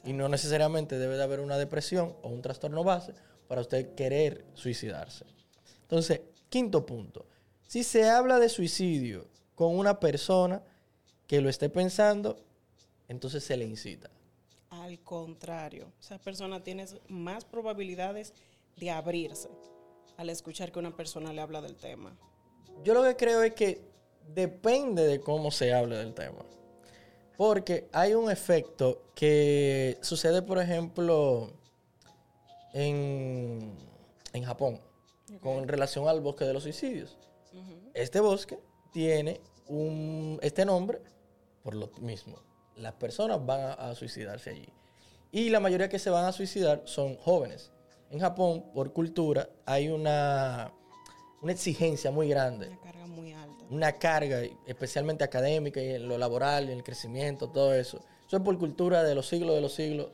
Y 0.06 0.14
no 0.14 0.30
necesariamente 0.30 1.00
debe 1.00 1.18
de 1.18 1.24
haber 1.24 1.40
una 1.40 1.58
depresión 1.58 2.16
o 2.22 2.30
un 2.30 2.42
trastorno 2.42 2.84
base 2.84 3.14
para 3.48 3.62
usted 3.62 3.96
querer 3.96 4.46
suicidarse. 4.54 5.26
Entonces, 5.82 6.22
quinto 6.50 6.86
punto. 6.86 7.26
Si 7.70 7.84
se 7.84 8.10
habla 8.10 8.40
de 8.40 8.50
suicidio 8.50 9.28
con 9.54 9.78
una 9.78 10.00
persona 10.00 10.64
que 11.28 11.40
lo 11.40 11.50
esté 11.50 11.70
pensando, 11.70 12.44
entonces 13.08 13.44
se 13.44 13.56
le 13.58 13.64
incita. 13.64 14.10
Al 14.72 15.00
contrario, 15.02 15.94
esa 16.00 16.18
persona 16.18 16.64
tiene 16.64 16.88
más 17.10 17.46
probabilidades 17.46 18.34
de 18.76 18.90
abrirse 18.90 19.50
al 20.18 20.32
escuchar 20.32 20.72
que 20.72 20.80
una 20.80 20.96
persona 20.96 21.32
le 21.32 21.42
habla 21.42 21.62
del 21.62 21.76
tema. 21.76 22.18
Yo 22.84 22.96
lo 22.96 23.04
que 23.04 23.16
creo 23.16 23.44
es 23.44 23.54
que 23.54 23.80
depende 24.34 25.06
de 25.06 25.22
cómo 25.22 25.52
se 25.52 25.72
hable 25.72 25.96
del 25.98 26.16
tema. 26.16 26.44
Porque 27.38 27.88
hay 27.94 28.16
un 28.16 28.32
efecto 28.32 29.12
que 29.14 30.00
sucede, 30.02 30.42
por 30.42 30.58
ejemplo, 30.58 31.54
en, 32.74 33.78
en 34.34 34.44
Japón, 34.44 34.82
con 35.40 35.68
relación 35.68 36.08
al 36.08 36.20
bosque 36.20 36.46
de 36.46 36.54
los 36.54 36.64
suicidios. 36.64 37.16
Este 37.94 38.20
bosque 38.20 38.60
tiene 38.92 39.42
un, 39.68 40.40
este 40.42 40.66
nombre 40.66 41.02
por 41.64 41.76
lo 41.76 41.92
mismo. 42.00 42.42
Las 42.76 42.94
personas 42.94 43.46
van 43.46 43.62
a, 43.62 43.74
a 43.74 43.96
suicidarse 43.96 44.52
allí. 44.52 44.70
Y 45.32 45.50
la 45.50 45.60
mayoría 45.60 45.90
que 45.90 46.00
se 46.00 46.10
van 46.10 46.26
a 46.26 46.32
suicidar 46.32 46.82
son 46.86 47.16
jóvenes. 47.18 47.72
En 48.10 48.20
Japón, 48.20 48.66
por 48.74 48.94
cultura, 48.94 49.50
hay 49.66 49.90
una, 49.90 50.72
una 51.42 51.52
exigencia 51.52 52.10
muy 52.10 52.28
grande 52.30 52.68
Una 52.70 52.80
carga 52.82 53.06
muy 53.06 53.34
alta. 53.34 53.66
una 53.70 53.92
carga, 53.94 54.42
especialmente 54.66 55.24
académica 55.24 55.80
y 55.82 55.90
en 55.90 56.08
lo 56.08 56.18
laboral, 56.18 56.70
en 56.70 56.78
el 56.78 56.84
crecimiento, 56.84 57.50
todo 57.50 57.74
eso. 57.74 58.04
Eso 58.26 58.38
es 58.38 58.44
por 58.44 58.58
cultura 58.58 59.04
de 59.04 59.14
los 59.14 59.28
siglos 59.28 59.54
de 59.56 59.62
los 59.62 59.74
siglos, 59.74 60.08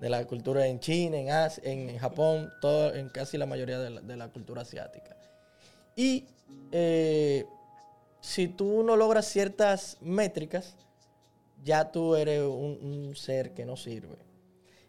de 0.00 0.10
la 0.10 0.24
cultura 0.26 0.66
en 0.66 0.80
China, 0.80 1.16
en 1.18 1.30
Asia, 1.30 1.62
en, 1.64 1.90
en 1.90 1.98
Japón, 1.98 2.50
todo, 2.60 2.94
en 2.94 3.08
casi 3.10 3.36
la 3.36 3.46
mayoría 3.46 3.78
de 3.78 3.90
la, 3.90 4.00
de 4.00 4.16
la 4.16 4.28
cultura 4.28 4.62
asiática. 4.62 5.16
Y 5.98 6.28
eh, 6.70 7.44
si 8.20 8.46
tú 8.46 8.84
no 8.84 8.94
logras 8.94 9.26
ciertas 9.26 9.96
métricas, 10.00 10.76
ya 11.64 11.90
tú 11.90 12.14
eres 12.14 12.40
un, 12.42 12.78
un 12.80 13.16
ser 13.16 13.52
que 13.52 13.64
no 13.66 13.76
sirve. 13.76 14.16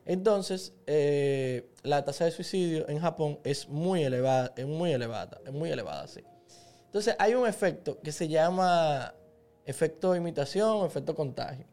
Entonces, 0.05 0.71
eh, 0.85 1.67
la 1.81 2.05
tasa 2.05 2.25
de 2.25 2.31
suicidio 2.31 2.87
en 2.89 2.99
Japón 2.99 3.39
es 3.43 3.67
muy 3.67 4.03
elevada, 4.03 4.53
es 4.55 4.67
muy 4.67 4.91
elevada, 4.91 5.41
es 5.43 5.51
muy 5.51 5.71
elevada, 5.71 6.07
sí. 6.07 6.23
Entonces 6.85 7.15
hay 7.17 7.33
un 7.33 7.47
efecto 7.47 7.99
que 8.01 8.11
se 8.11 8.27
llama 8.27 9.15
efecto 9.65 10.15
imitación 10.15 10.69
o 10.69 10.85
efecto 10.85 11.15
contagio. 11.15 11.65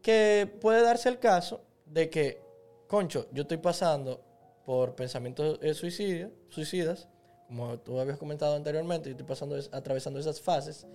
Que 0.00 0.50
puede 0.62 0.82
darse 0.82 1.10
el 1.10 1.18
caso 1.18 1.60
de 1.84 2.08
que, 2.08 2.40
concho, 2.86 3.26
yo 3.32 3.42
estoy 3.42 3.58
pasando 3.58 4.22
por 4.64 4.94
pensamientos 4.94 5.58
eh, 5.62 5.74
suicidio- 5.74 6.30
suicidas, 6.48 7.08
como 7.48 7.78
tú 7.78 7.98
habías 7.98 8.18
comentado 8.18 8.54
anteriormente, 8.54 9.08
yo 9.08 9.12
estoy 9.12 9.26
pasando, 9.26 9.56
es- 9.56 9.70
atravesando 9.72 10.20
esas 10.20 10.40
fases. 10.40 10.86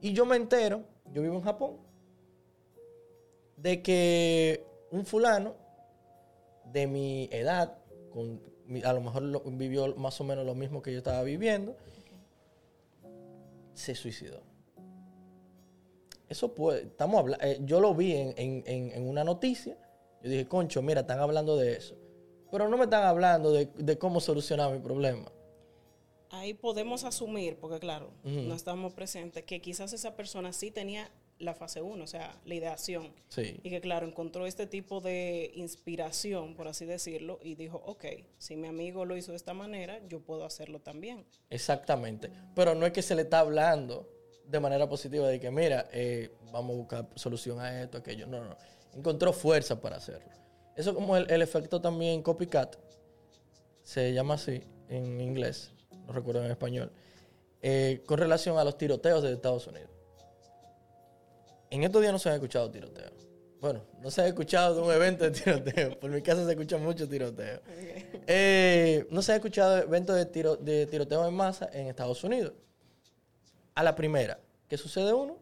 Y 0.00 0.12
yo 0.12 0.24
me 0.24 0.36
entero, 0.36 0.84
yo 1.12 1.20
vivo 1.22 1.34
en 1.34 1.42
Japón, 1.42 1.76
de 3.56 3.82
que 3.82 4.64
un 4.92 5.04
fulano 5.04 5.54
de 6.72 6.86
mi 6.86 7.28
edad, 7.32 7.76
a 8.84 8.92
lo 8.92 9.00
mejor 9.00 9.42
vivió 9.56 9.94
más 9.96 10.20
o 10.20 10.24
menos 10.24 10.46
lo 10.46 10.54
mismo 10.54 10.80
que 10.82 10.92
yo 10.92 10.98
estaba 10.98 11.22
viviendo, 11.24 11.74
se 13.74 13.94
suicidó. 13.94 14.40
Eso 16.28 16.54
puede, 16.54 16.82
estamos 16.82 17.18
hablando, 17.20 17.44
yo 17.64 17.80
lo 17.80 17.94
vi 17.94 18.14
en- 18.14 18.34
en- 18.36 18.62
en 18.92 19.08
una 19.08 19.24
noticia, 19.24 19.76
yo 20.22 20.30
dije, 20.30 20.46
concho, 20.46 20.82
mira, 20.82 21.00
están 21.00 21.18
hablando 21.20 21.56
de 21.56 21.72
eso, 21.72 21.96
pero 22.50 22.68
no 22.68 22.76
me 22.76 22.84
están 22.84 23.04
hablando 23.04 23.50
de, 23.52 23.66
de 23.76 23.98
cómo 23.98 24.20
solucionar 24.20 24.70
mi 24.72 24.78
problema. 24.78 25.32
Ahí 26.30 26.54
podemos 26.54 27.04
asumir, 27.04 27.56
porque 27.56 27.78
claro, 27.78 28.10
no 28.22 28.54
estamos 28.54 28.92
presentes, 28.92 29.44
que 29.44 29.60
quizás 29.60 29.92
esa 29.92 30.14
persona 30.14 30.52
sí 30.52 30.70
tenía 30.70 31.10
la 31.38 31.54
fase 31.54 31.80
1, 31.80 32.02
o 32.02 32.06
sea, 32.06 32.38
la 32.44 32.54
ideación. 32.54 33.12
Sí. 33.28 33.60
Y 33.62 33.70
que 33.70 33.80
claro, 33.80 34.06
encontró 34.06 34.46
este 34.46 34.66
tipo 34.66 35.00
de 35.00 35.52
inspiración, 35.54 36.54
por 36.54 36.68
así 36.68 36.84
decirlo, 36.84 37.38
y 37.42 37.54
dijo, 37.54 37.80
ok, 37.86 38.04
si 38.38 38.56
mi 38.56 38.68
amigo 38.68 39.04
lo 39.04 39.16
hizo 39.16 39.32
de 39.32 39.36
esta 39.36 39.54
manera, 39.54 40.00
yo 40.08 40.20
puedo 40.20 40.44
hacerlo 40.44 40.80
también. 40.80 41.24
Exactamente. 41.50 42.30
Pero 42.54 42.74
no 42.74 42.86
es 42.86 42.92
que 42.92 43.02
se 43.02 43.14
le 43.14 43.22
está 43.22 43.40
hablando 43.40 44.08
de 44.44 44.60
manera 44.60 44.88
positiva 44.88 45.28
de 45.28 45.38
que, 45.38 45.50
mira, 45.50 45.88
eh, 45.92 46.30
vamos 46.52 46.74
a 46.74 46.78
buscar 46.78 47.08
solución 47.14 47.60
a 47.60 47.82
esto, 47.82 47.98
aquello. 47.98 48.26
No, 48.26 48.44
no. 48.44 48.56
Encontró 48.94 49.32
fuerza 49.32 49.80
para 49.80 49.96
hacerlo. 49.96 50.30
Eso 50.74 50.94
como 50.94 51.16
el, 51.16 51.30
el 51.30 51.42
efecto 51.42 51.80
también 51.80 52.22
copycat. 52.22 52.76
Se 53.82 54.12
llama 54.12 54.34
así 54.34 54.62
en 54.88 55.20
inglés. 55.20 55.72
No 56.08 56.14
recuerdo 56.14 56.44
en 56.44 56.50
español. 56.50 56.90
eh, 57.60 58.02
con 58.06 58.18
relación 58.18 58.56
a 58.58 58.64
los 58.64 58.78
tiroteos 58.78 59.22
de 59.22 59.32
Estados 59.32 59.66
Unidos. 59.66 59.90
En 61.70 61.82
estos 61.82 62.00
días 62.00 62.12
no 62.12 62.18
se 62.18 62.28
han 62.28 62.36
escuchado 62.36 62.70
tiroteos. 62.70 63.12
Bueno, 63.60 63.82
no 64.00 64.10
se 64.10 64.22
ha 64.22 64.26
escuchado 64.28 64.76
de 64.76 64.80
un 64.82 64.92
evento 64.92 65.24
de 65.24 65.32
tiroteo. 65.32 65.98
Por 65.98 66.10
mi 66.10 66.22
casa 66.22 66.44
se 66.44 66.52
escucha 66.52 66.78
mucho 66.78 67.08
tiroteo. 67.08 67.60
Eh, 68.26 69.06
no 69.10 69.20
se 69.22 69.32
ha 69.32 69.36
escuchado 69.36 69.74
de 69.76 69.82
eventos 69.82 70.16
de, 70.16 70.26
tiro, 70.26 70.56
de 70.56 70.86
tiroteo 70.86 71.26
en 71.26 71.34
masa 71.34 71.68
en 71.72 71.88
Estados 71.88 72.22
Unidos. 72.22 72.52
A 73.74 73.82
la 73.82 73.94
primera, 73.96 74.38
que 74.68 74.78
sucede 74.78 75.12
uno, 75.12 75.36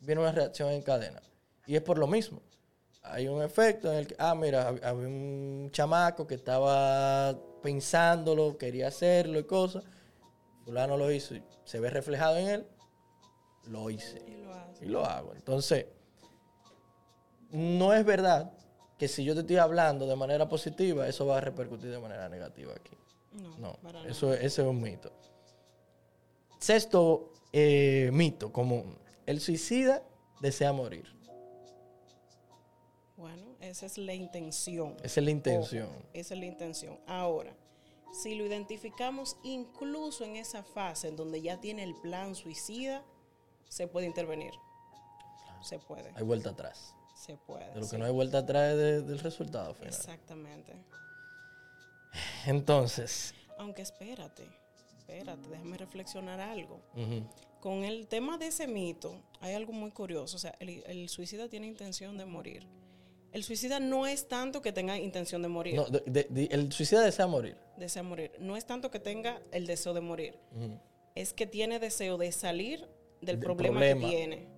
viene 0.00 0.20
una 0.20 0.32
reacción 0.32 0.70
en 0.70 0.82
cadena. 0.82 1.22
Y 1.66 1.76
es 1.76 1.82
por 1.82 1.98
lo 1.98 2.06
mismo. 2.06 2.42
Hay 3.10 3.28
un 3.28 3.42
efecto 3.42 3.90
en 3.92 3.98
el 3.98 4.06
que, 4.06 4.16
ah, 4.18 4.34
mira, 4.34 4.70
hab- 4.70 4.84
había 4.84 5.06
un 5.08 5.68
chamaco 5.72 6.26
que 6.26 6.34
estaba 6.36 7.36
pensándolo, 7.62 8.56
quería 8.58 8.88
hacerlo 8.88 9.38
y 9.38 9.44
cosas. 9.44 9.84
Fulano 10.64 10.96
lo 10.96 11.10
hizo 11.10 11.34
y 11.34 11.42
se 11.64 11.80
ve 11.80 11.90
reflejado 11.90 12.36
en 12.36 12.48
él. 12.48 12.66
Lo 13.64 13.90
hice 13.90 14.22
Y 14.26 14.36
lo 14.42 14.54
hace. 14.54 14.84
y 14.84 14.88
lo 14.88 15.04
hago. 15.04 15.34
Entonces, 15.34 15.86
no 17.50 17.92
es 17.94 18.04
verdad 18.04 18.52
que 18.98 19.08
si 19.08 19.24
yo 19.24 19.34
te 19.34 19.40
estoy 19.40 19.56
hablando 19.56 20.06
de 20.06 20.16
manera 20.16 20.48
positiva, 20.48 21.06
eso 21.08 21.26
va 21.26 21.38
a 21.38 21.40
repercutir 21.40 21.90
de 21.90 21.98
manera 21.98 22.28
negativa 22.28 22.72
aquí. 22.74 22.96
No, 23.32 23.56
No, 23.58 23.72
para 23.82 24.00
nada. 24.00 24.10
eso, 24.10 24.32
ese 24.34 24.62
es 24.62 24.68
un 24.68 24.80
mito. 24.80 25.12
Sexto 26.58 27.32
eh, 27.52 28.10
mito 28.12 28.52
común. 28.52 28.98
El 29.26 29.40
suicida 29.40 30.02
desea 30.40 30.72
morir. 30.72 31.06
Bueno, 33.18 33.44
esa 33.60 33.84
es 33.86 33.98
la 33.98 34.14
intención. 34.14 34.96
Esa 35.02 35.20
es 35.20 35.24
la 35.24 35.30
intención. 35.30 35.86
Ojo, 35.88 36.02
esa 36.14 36.34
es 36.34 36.40
la 36.40 36.46
intención. 36.46 36.98
Ahora, 37.06 37.52
si 38.12 38.34
lo 38.36 38.46
identificamos 38.46 39.36
incluso 39.42 40.24
en 40.24 40.36
esa 40.36 40.62
fase 40.62 41.08
en 41.08 41.16
donde 41.16 41.42
ya 41.42 41.60
tiene 41.60 41.82
el 41.82 41.94
plan 41.96 42.34
suicida, 42.34 43.04
se 43.68 43.86
puede 43.88 44.06
intervenir. 44.06 44.52
Se 45.62 45.78
puede. 45.80 46.12
Hay 46.14 46.22
vuelta 46.22 46.50
atrás. 46.50 46.94
Se 47.16 47.36
puede. 47.36 47.68
De 47.70 47.80
lo 47.80 47.84
sí. 47.84 47.90
que 47.90 47.98
no 47.98 48.04
hay 48.06 48.12
vuelta 48.12 48.38
atrás 48.38 48.70
es 48.70 48.76
de- 48.78 49.02
del 49.02 49.18
resultado 49.18 49.74
final. 49.74 49.92
Exactamente. 49.92 50.72
Entonces, 52.46 53.34
Aunque 53.58 53.82
espérate, 53.82 54.48
espérate, 54.98 55.48
déjame 55.48 55.76
reflexionar 55.76 56.38
algo. 56.40 56.80
Con 57.60 57.82
el 57.82 58.06
tema 58.06 58.38
de 58.38 58.46
ese 58.46 58.68
mito, 58.68 59.20
hay 59.40 59.54
algo 59.54 59.72
muy 59.72 59.90
curioso. 59.90 60.36
O 60.36 60.38
sea, 60.38 60.54
el, 60.60 60.84
el 60.86 61.08
suicida 61.08 61.48
tiene 61.48 61.66
intención 61.66 62.16
de 62.16 62.24
morir. 62.24 62.64
El 63.32 63.44
suicida 63.44 63.78
no 63.78 64.06
es 64.06 64.26
tanto 64.28 64.62
que 64.62 64.72
tenga 64.72 64.96
intención 64.98 65.42
de 65.42 65.48
morir, 65.48 65.74
no, 65.74 65.84
de- 65.86 66.02
de- 66.06 66.26
de- 66.30 66.48
el 66.50 66.72
suicida 66.72 67.02
desea 67.02 67.26
morir. 67.26 67.56
desea 67.76 68.02
morir. 68.02 68.32
No 68.40 68.56
es 68.56 68.64
tanto 68.64 68.90
que 68.90 68.98
tenga 69.00 69.42
el 69.52 69.66
deseo 69.66 69.92
de 69.94 70.00
morir. 70.00 70.38
Es 71.14 71.32
que 71.34 71.46
tiene 71.46 71.78
deseo 71.78 72.16
de 72.16 72.32
salir 72.32 72.88
del 73.20 73.38
problema, 73.38 73.80
problema. 73.80 74.00
que 74.08 74.16
tiene. 74.16 74.48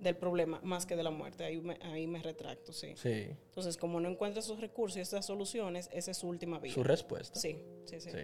Del 0.00 0.16
problema, 0.16 0.60
más 0.62 0.84
que 0.84 0.96
de 0.96 1.02
la 1.02 1.10
muerte. 1.10 1.44
Ahí 1.44 1.60
me, 1.60 1.78
ahí 1.80 2.06
me 2.06 2.20
retracto, 2.22 2.72
sí. 2.74 2.92
Sí, 2.96 3.28
Entonces, 3.46 3.78
como 3.78 4.00
no 4.00 4.08
encuentra 4.10 4.40
esos 4.40 4.60
recursos 4.60 4.98
y 4.98 5.00
esas 5.00 5.24
soluciones, 5.24 5.88
esa 5.92 6.10
es 6.10 6.18
su 6.18 6.28
última 6.28 6.58
vía. 6.58 6.74
su 6.74 6.82
respuesta. 6.82 7.38
Sí, 7.40 7.58
sí, 7.86 8.00
sí. 8.00 8.10
Sí. 8.10 8.18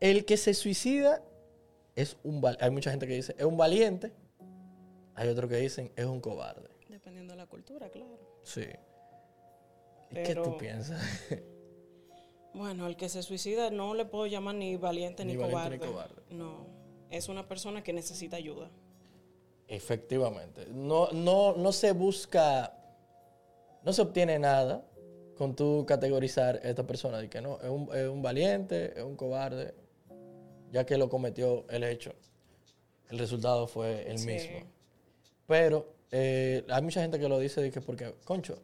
El 0.00 0.24
que 0.24 0.36
se 0.36 0.54
suicida 0.54 1.22
es 1.94 2.16
un 2.24 2.42
hay 2.60 2.70
mucha 2.70 2.90
gente 2.90 3.06
que 3.06 3.14
dice 3.14 3.34
es 3.38 3.44
un 3.44 3.56
valiente, 3.56 4.12
hay 5.14 5.28
otros 5.28 5.48
que 5.50 5.56
dicen 5.58 5.92
es 5.94 6.06
un 6.06 6.20
cobarde. 6.20 6.68
Dependiendo 7.30 7.32
de 7.32 7.36
la 7.36 7.46
cultura, 7.46 7.90
claro. 7.90 8.18
Sí. 8.42 8.62
¿Y 10.10 10.14
qué 10.14 10.22
Pero- 10.26 10.42
tú 10.44 10.56
piensas? 10.58 11.00
Bueno, 12.52 12.88
el 12.88 12.96
que 12.96 13.08
se 13.08 13.22
suicida 13.22 13.70
no 13.70 13.94
le 13.94 14.04
puedo 14.06 14.26
llamar 14.26 14.56
ni 14.56 14.74
valiente 14.76 15.24
ni, 15.24 15.34
Ni 15.34 15.38
valiente 15.38 15.78
cobarde. 15.78 15.78
ni 15.78 15.86
cobarde. 15.92 16.22
No, 16.30 16.66
es 17.08 17.28
una 17.28 17.46
persona 17.46 17.84
que 17.84 17.92
necesita 17.92 18.36
ayuda. 18.38 18.68
Efectivamente. 19.68 20.66
No, 20.68 21.12
no, 21.12 21.54
no 21.54 21.70
se 21.70 21.92
busca, 21.92 22.76
no 23.84 23.92
se 23.92 24.02
obtiene 24.02 24.36
nada 24.40 24.84
con 25.36 25.54
tú 25.54 25.84
categorizar 25.86 26.56
a 26.56 26.68
esta 26.68 26.84
persona 26.84 27.18
de 27.18 27.30
que 27.30 27.40
no, 27.40 27.60
es 27.60 27.70
un, 27.70 27.88
es 27.94 28.08
un 28.08 28.20
valiente, 28.20 28.98
es 28.98 29.04
un 29.04 29.14
cobarde, 29.14 29.72
ya 30.72 30.84
que 30.84 30.98
lo 30.98 31.08
cometió 31.08 31.66
el 31.70 31.84
hecho. 31.84 32.12
El 33.10 33.18
resultado 33.20 33.68
fue 33.68 34.10
el 34.10 34.18
Sí. 34.18 34.26
mismo. 34.26 34.58
Pero 35.46 35.94
eh, 36.12 36.64
hay 36.68 36.82
mucha 36.82 37.02
gente 37.02 37.18
que 37.18 37.28
lo 37.28 37.38
dice 37.38 37.60
de 37.60 37.70
que 37.70 37.80
porque, 37.80 38.14
concho, 38.24 38.58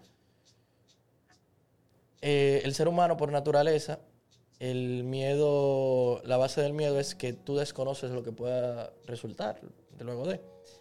eh, 2.21 2.63
el 2.65 2.75
ser 2.75 2.89
humano 2.89 3.17
por 3.17 3.31
naturaleza, 3.31 4.01
el 4.59 5.05
miedo, 5.05 6.23
la 6.25 6.37
base 6.37 6.61
del 6.63 6.73
miedo 6.73 6.99
es 6.99 7.15
que 7.15 7.33
tú 7.33 7.57
desconoces 7.57 8.11
lo 8.11 8.23
que 8.23 8.33
pueda 8.33 8.93
resultar 9.07 9.61
de 9.97 10.05
luego 10.05 10.27
de. 10.27 10.41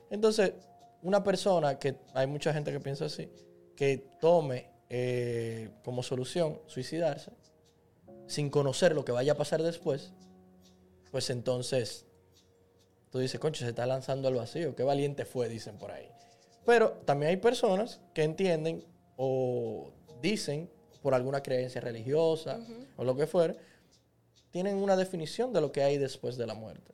Entonces, 0.10 0.54
una 1.02 1.24
persona 1.24 1.78
que, 1.78 1.98
hay 2.14 2.28
mucha 2.28 2.54
gente 2.54 2.72
que 2.72 2.80
piensa 2.80 3.06
así, 3.06 3.30
que 3.76 3.98
tome 4.20 4.72
eh, 4.90 5.70
como 5.84 6.04
solución 6.04 6.60
suicidarse, 6.68 7.32
sin 8.28 8.50
conocer 8.50 8.96
lo 8.96 9.06
que 9.06 9.12
vaya 9.12 9.34
a 9.34 9.36
pasar 9.36 9.62
después, 9.62 10.14
pues 11.12 11.30
entonces 11.30 12.06
tú 13.12 13.20
dices, 13.20 13.40
concho, 13.40 13.64
se 13.64 13.70
está 13.70 13.86
lanzando 13.86 14.28
al 14.28 14.36
vacío, 14.36 14.76
qué 14.76 14.84
valiente 14.84 15.26
fue, 15.26 15.48
dicen 15.48 15.78
por 15.78 15.92
ahí. 15.92 16.10
Pero 16.66 16.92
también 17.06 17.30
hay 17.30 17.38
personas 17.38 18.02
que 18.14 18.24
entienden 18.24 18.84
o 19.18 19.92
dicen 20.22 20.70
por 21.02 21.14
alguna 21.14 21.42
creencia 21.44 21.80
religiosa 21.82 22.60
o 22.98 23.04
lo 23.04 23.16
que 23.16 23.28
fuera, 23.28 23.56
tienen 24.50 24.78
una 24.78 24.96
definición 24.96 25.54
de 25.54 25.62
lo 25.62 25.72
que 25.72 25.84
hay 25.84 25.98
después 25.98 26.38
de 26.38 26.48
la 26.48 26.56
muerte. 26.56 26.94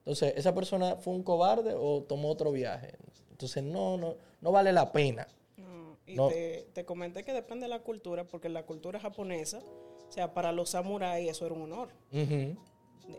Entonces, 0.00 0.34
¿esa 0.36 0.54
persona 0.54 0.96
fue 0.96 1.14
un 1.14 1.22
cobarde 1.22 1.74
o 1.74 2.02
tomó 2.02 2.30
otro 2.30 2.52
viaje? 2.52 2.94
Entonces, 3.30 3.62
no, 3.62 3.96
no, 3.96 4.16
no 4.40 4.52
vale 4.52 4.72
la 4.72 4.92
pena. 4.92 5.26
No, 5.56 5.96
y 6.06 6.16
No. 6.16 6.28
Te, 6.28 6.66
te 6.74 6.84
comenté 6.84 7.22
que 7.22 7.32
depende 7.32 7.64
de 7.64 7.68
la 7.68 7.78
cultura, 7.78 8.24
porque 8.24 8.48
en 8.48 8.54
la 8.54 8.66
cultura 8.66 9.00
japonesa, 9.00 9.60
o 10.08 10.12
sea, 10.12 10.34
para 10.34 10.52
los 10.52 10.70
samuráis 10.70 11.30
eso 11.30 11.46
era 11.46 11.54
un 11.54 11.62
honor. 11.62 11.88
Ujú. 12.12 12.56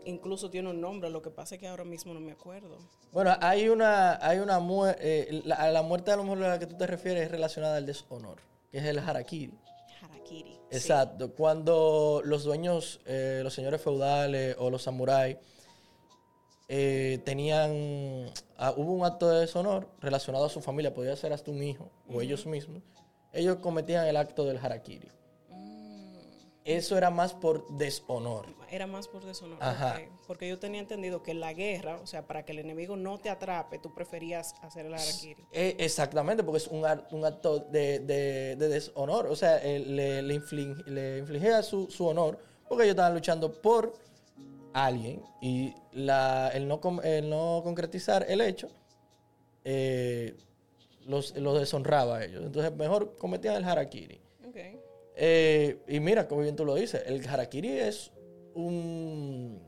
Incluso 0.04 0.50
tiene 0.50 0.70
un 0.70 0.80
nombre, 0.80 1.10
lo 1.10 1.22
que 1.22 1.30
pasa 1.30 1.54
es 1.54 1.60
que 1.60 1.68
ahora 1.68 1.84
mismo 1.84 2.12
no 2.14 2.20
me 2.20 2.32
acuerdo. 2.32 2.78
Bueno, 3.12 3.36
hay 3.40 3.68
una, 3.68 4.24
hay 4.26 4.38
una 4.38 4.58
muerte, 4.58 5.42
la, 5.44 5.70
la 5.70 5.82
muerte 5.82 6.10
a 6.10 6.16
lo 6.16 6.24
mejor 6.24 6.42
a 6.44 6.48
la 6.48 6.58
que 6.58 6.66
tú 6.66 6.76
te 6.76 6.86
refieres 6.86 7.24
es 7.24 7.30
relacionada 7.30 7.76
al 7.76 7.86
deshonor, 7.86 8.38
que 8.70 8.78
es 8.78 8.84
el 8.84 8.98
harakiri. 8.98 9.54
Harakiri. 10.02 10.52
sí. 10.52 10.76
Exacto. 10.76 11.32
Cuando 11.32 12.22
los 12.24 12.44
dueños, 12.44 13.00
eh, 13.06 13.40
los 13.42 13.54
señores 13.54 13.80
feudales 13.80 14.56
o 14.58 14.70
los 14.70 14.82
samuráis 14.82 15.36
eh, 16.68 17.20
tenían, 17.24 18.30
ah, 18.56 18.72
hubo 18.76 18.92
un 18.92 19.04
acto 19.04 19.28
de 19.28 19.40
deshonor 19.40 19.88
relacionado 20.00 20.46
a 20.46 20.48
su 20.48 20.62
familia, 20.62 20.94
podía 20.94 21.14
ser 21.16 21.32
hasta 21.32 21.50
un 21.50 21.62
hijo 21.62 21.90
o 22.08 22.22
ellos 22.22 22.46
mismos, 22.46 22.82
ellos 23.32 23.56
cometían 23.56 24.06
el 24.06 24.16
acto 24.16 24.44
del 24.44 24.56
harakiri. 24.58 25.08
Eso 26.64 26.96
era 26.96 27.10
más 27.10 27.34
por 27.34 27.66
deshonor. 27.76 28.46
Era 28.70 28.86
más 28.86 29.08
por 29.08 29.24
deshonor. 29.24 29.58
Ajá. 29.60 30.00
Porque 30.26 30.48
yo 30.48 30.58
tenía 30.58 30.80
entendido 30.80 31.22
que 31.22 31.34
la 31.34 31.52
guerra, 31.52 31.98
o 32.02 32.06
sea, 32.06 32.26
para 32.26 32.44
que 32.44 32.52
el 32.52 32.60
enemigo 32.60 32.96
no 32.96 33.18
te 33.18 33.28
atrape, 33.30 33.78
tú 33.78 33.92
preferías 33.92 34.54
hacer 34.62 34.86
el 34.86 34.94
harakiri. 34.94 35.44
Eh, 35.52 35.76
exactamente, 35.78 36.42
porque 36.42 36.58
es 36.58 36.68
un, 36.68 36.84
acto 36.86 37.58
de, 37.58 37.98
de- 37.98 38.56
de 38.56 38.68
deshonor. 38.68 39.26
O 39.26 39.36
sea, 39.36 39.58
eh, 39.58 39.80
le, 39.80 40.22
le, 40.22 40.34
inflig- 40.34 40.84
le 40.86 41.18
infligía 41.18 41.62
su, 41.62 41.90
su 41.90 42.06
honor 42.06 42.38
porque 42.68 42.84
ellos 42.84 42.92
estaban 42.92 43.14
luchando 43.14 43.52
por 43.60 43.92
alguien 44.72 45.22
y 45.42 45.74
la, 45.92 46.48
el, 46.54 46.66
no, 46.66 46.80
el 47.02 47.28
no 47.28 47.60
concretizar 47.62 48.24
el 48.26 48.40
hecho 48.40 48.70
eh, 49.64 50.34
los, 51.06 51.36
los 51.36 51.58
deshonraba 51.58 52.18
a 52.18 52.24
ellos. 52.24 52.42
Entonces, 52.44 52.72
mejor 52.76 53.16
cometían 53.18 53.56
el 53.56 53.64
harakiri. 53.64 54.20
Eh, 55.16 55.82
y 55.88 56.00
mira, 56.00 56.26
como 56.28 56.40
bien 56.42 56.56
tú 56.56 56.64
lo 56.64 56.74
dices, 56.74 57.02
el 57.06 57.26
harakiri 57.28 57.78
es 57.78 58.10
un, 58.54 59.60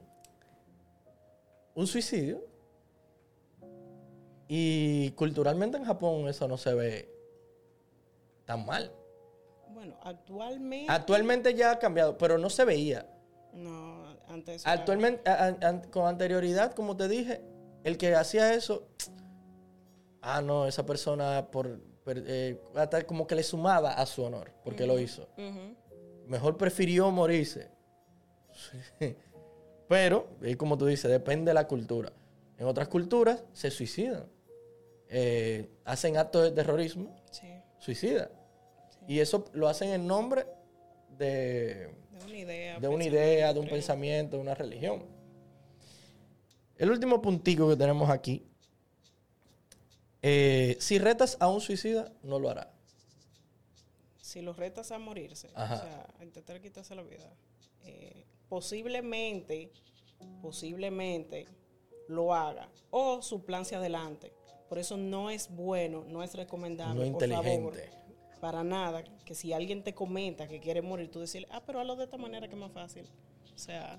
un 1.74 1.87
suicidio. 1.87 2.42
Y 4.48 5.11
culturalmente 5.12 5.76
en 5.78 5.85
Japón 5.85 6.28
eso 6.28 6.46
no 6.48 6.57
se 6.57 6.74
ve 6.74 7.11
tan 8.44 8.64
mal. 8.66 8.92
Bueno, 9.70 9.96
actualmente. 10.02 10.92
Actualmente 10.92 11.54
ya 11.54 11.72
ha 11.72 11.78
cambiado, 11.78 12.16
pero 12.18 12.38
no 12.38 12.50
se 12.50 12.64
veía. 12.64 13.07
no, 13.52 14.04
antes. 14.28 14.62
era- 14.62 14.72
Actualmente, 14.72 15.28
a- 15.30 15.44
a- 15.44 15.68
an- 15.68 15.90
con 15.90 16.07
anterioridad, 16.07 16.72
como 16.74 16.96
te 16.96 17.09
dije, 17.09 17.40
el 17.85 17.96
que 17.98 18.14
hacía 18.14 18.52
eso, 18.54 18.87
ah, 20.22 20.40
no, 20.42 20.66
esa 20.66 20.85
persona 20.87 21.48
por, 21.50 21.80
eh, 22.06 22.60
hasta 22.74 23.02
como 23.06 23.26
que 23.26 23.34
le 23.34 23.42
sumaba 23.42 23.92
a 23.94 24.06
su 24.06 24.22
honor, 24.22 24.50
porque 24.64 24.86
lo 24.86 24.98
hizo. 24.98 25.28
Mejor 26.26 26.56
prefirió 26.56 27.10
morirse. 27.10 27.68
Sí. 28.98 29.16
Pero, 29.88 30.28
y 30.42 30.54
como 30.54 30.78
tú 30.78 30.86
dices, 30.86 31.10
depende 31.10 31.50
de 31.50 31.54
la 31.54 31.66
cultura. 31.68 32.12
En 32.58 32.66
otras 32.66 32.88
culturas 32.88 33.44
se 33.52 33.70
suicidan. 33.70 34.26
Eh, 35.08 35.68
hacen 35.84 36.16
actos 36.16 36.42
de 36.44 36.50
terrorismo, 36.52 37.14
Sí. 37.30 37.48
suicida. 37.78 38.30
Y 39.06 39.18
eso 39.20 39.44
lo 39.52 39.68
hacen 39.68 39.90
en 39.90 40.06
nombre 40.06 40.46
de, 41.18 41.90
De 42.10 42.24
una 42.24 42.36
idea. 42.36 42.80
de 42.80 42.88
una 42.88 43.04
idea, 43.04 43.52
de 43.52 43.60
un 43.60 43.66
creo. 43.66 43.76
pensamiento, 43.76 44.36
de 44.36 44.42
una 44.42 44.54
religión. 44.54 45.04
El 46.76 46.90
último 46.90 47.20
puntico 47.20 47.68
que 47.68 47.76
tenemos 47.76 48.08
aquí. 48.10 48.46
Eh, 50.26 50.76
si 50.80 50.98
retas 50.98 51.37
a 51.38 51.48
un 51.48 51.60
suicida, 51.60 52.10
no 52.22 52.38
lo 52.38 52.48
hará. 52.48 52.72
Si 54.22 54.40
los 54.40 54.56
retas 54.56 54.90
a 54.90 54.98
morirse, 54.98 55.50
Ajá. 55.54 55.74
o 55.74 55.78
sea, 55.78 56.06
a 56.18 56.24
intentar 56.24 56.60
quitarse 56.62 56.94
la 56.94 57.02
vida, 57.02 57.30
eh, 57.84 58.24
posiblemente, 58.48 59.70
posiblemente 60.40 61.46
lo 62.08 62.34
haga 62.34 62.68
o 62.90 63.20
su 63.22 63.44
plan 63.44 63.64
se 63.66 63.76
adelante. 63.76 64.32
Por 64.68 64.78
eso 64.78 64.96
no 64.96 65.28
es 65.30 65.48
bueno, 65.50 66.04
no 66.08 66.22
es 66.22 66.34
recomendable, 66.34 67.04
No 67.10 67.18
por 67.18 67.28
favor, 67.28 67.46
inteligente. 67.46 67.90
para 68.40 68.64
nada, 68.64 69.04
que 69.26 69.34
si 69.34 69.52
alguien 69.52 69.84
te 69.84 69.94
comenta 69.94 70.48
que 70.48 70.58
quiere 70.58 70.80
morir, 70.80 71.10
tú 71.10 71.20
decirle, 71.20 71.46
ah, 71.50 71.62
pero 71.64 71.80
hazlo 71.80 71.96
de 71.96 72.04
esta 72.04 72.16
manera 72.16 72.48
que 72.48 72.54
es 72.54 72.60
más 72.60 72.72
fácil. 72.72 73.06
O 73.54 73.58
sea, 73.58 73.98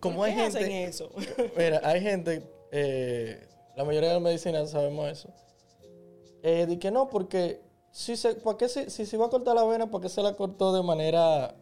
Como 0.00 0.16
¿por 0.18 0.28
hay 0.28 0.34
qué 0.34 0.42
hacen 0.42 0.62
gente, 0.62 0.84
eso? 0.84 1.10
Mira, 1.56 1.80
hay 1.84 2.00
gente, 2.00 2.42
eh, 2.72 3.48
la 3.80 3.84
mayoría 3.86 4.08
de 4.10 4.14
las 4.16 4.22
medicinas 4.22 4.70
sabemos 4.70 5.08
eso. 5.08 5.28
Eh, 6.42 6.66
de 6.66 6.78
que 6.78 6.90
no, 6.90 7.08
porque 7.08 7.60
si 7.90 8.16
se, 8.16 8.34
¿para 8.36 8.56
qué 8.56 8.68
si, 8.68 8.88
si 8.90 9.04
se 9.06 9.16
va 9.16 9.26
a 9.26 9.30
cortar 9.30 9.54
la 9.54 9.64
vena, 9.64 9.90
¿por 9.90 10.00
qué 10.00 10.08
se 10.08 10.22
la 10.22 10.34
cortó 10.34 10.72
de 10.72 10.82
manera... 10.82 11.54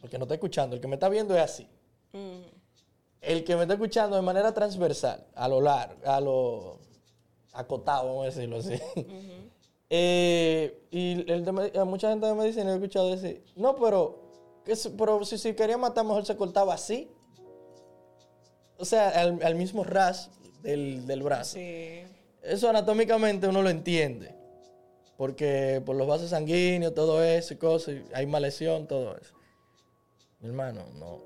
Porque 0.00 0.18
no 0.18 0.24
está 0.24 0.34
escuchando, 0.34 0.74
el 0.76 0.80
que 0.82 0.88
me 0.88 0.94
está 0.94 1.08
viendo 1.08 1.34
es 1.36 1.42
así. 1.42 1.66
Mm, 2.12 2.42
El 3.20 3.44
que 3.44 3.54
me 3.56 3.62
está 3.62 3.74
escuchando 3.74 4.16
de 4.16 4.22
manera 4.22 4.52
transversal, 4.52 5.26
a 5.34 5.46
lo 5.48 5.60
largo, 5.60 5.94
a 6.04 6.20
lo 6.20 6.78
acotado, 7.52 8.08
vamos 8.08 8.22
a 8.22 8.26
decirlo 8.26 8.56
así. 8.56 8.74
Eh, 9.90 10.86
y 10.90 11.30
el 11.30 11.44
de 11.44 11.78
a 11.78 11.84
mucha 11.84 12.08
gente 12.10 12.26
de 12.26 12.34
medicina 12.34 12.72
he 12.72 12.74
escuchado 12.74 13.10
decir, 13.10 13.44
no, 13.56 13.76
pero, 13.76 14.22
que 14.64 14.74
se- 14.74 14.90
pero 14.90 15.22
si, 15.24 15.36
si 15.38 15.54
quería 15.54 15.76
matar, 15.76 16.04
mejor 16.04 16.24
se 16.24 16.34
cortaba 16.36 16.72
así. 16.74 17.10
O 18.78 18.84
sea, 18.84 19.10
al, 19.10 19.38
al 19.42 19.54
mismo 19.54 19.84
ras 19.84 20.30
del, 20.62 21.06
del 21.06 21.22
brazo. 21.22 21.54
sí. 21.54 22.02
Eso 22.42 22.68
anatómicamente 22.68 23.46
uno 23.46 23.62
lo 23.62 23.70
entiende. 23.70 24.34
Porque 25.16 25.80
por 25.86 25.94
los 25.94 26.08
vasos 26.08 26.30
sanguíneos, 26.30 26.92
todo 26.94 27.22
eso 27.22 27.54
y 27.54 27.56
cosas, 27.56 27.94
hay 28.12 28.26
más 28.26 28.40
lesión, 28.40 28.88
todo 28.88 29.16
eso. 29.16 29.34
Mi 30.40 30.48
hermano, 30.48 30.84
no. 30.94 31.20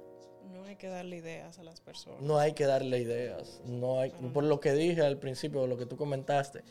No 0.52 0.64
hay 0.64 0.76
que 0.76 0.88
darle 0.88 1.16
ideas 1.16 1.58
a 1.58 1.62
las 1.62 1.80
personas. 1.80 2.20
No 2.20 2.38
hay 2.38 2.52
que 2.52 2.66
darle 2.66 2.98
ideas. 2.98 3.62
No 3.64 4.00
hay, 4.00 4.10
por 4.10 4.44
lo 4.44 4.60
que 4.60 4.72
dije 4.72 5.00
al 5.00 5.16
principio, 5.18 5.66
lo 5.66 5.78
que 5.78 5.86
tú 5.86 5.96
comentaste, 5.96 6.62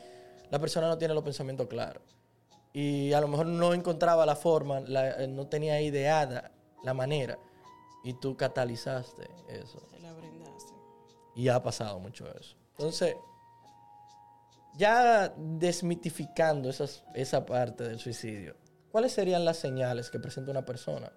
la 0.51 0.59
persona 0.59 0.87
no 0.87 0.97
tiene 0.99 1.15
los 1.15 1.23
pensamientos 1.23 1.67
claros. 1.67 2.03
Y 2.71 3.13
a 3.13 3.21
lo 3.21 3.27
mejor 3.27 3.47
no 3.47 3.73
encontraba 3.73 4.25
la 4.27 4.35
forma, 4.35 4.81
la- 4.81 5.23
eh, 5.23 5.27
no 5.27 5.47
tenía 5.47 5.81
ideada 5.81 6.51
la 6.83 6.93
manera. 6.93 7.39
Y 8.03 8.13
tú 8.13 8.37
catalizaste 8.37 9.23
eso. 9.49 9.81
Y 11.35 11.49
ha 11.49 11.61
pasado 11.61 11.99
mucho 11.99 12.25
eso. 12.37 12.55
Entonces, 12.77 13.15
ya 14.77 15.33
desmitificando 15.37 16.69
esas, 16.69 17.03
esa 17.13 17.45
parte 17.45 17.83
del 17.83 17.99
suicidio, 17.99 18.55
¿cuáles 18.91 19.13
serían 19.13 19.45
las 19.45 19.57
señales 19.57 20.09
que 20.09 20.19
presenta 20.19 20.51
una 20.51 20.65
persona 20.65 21.11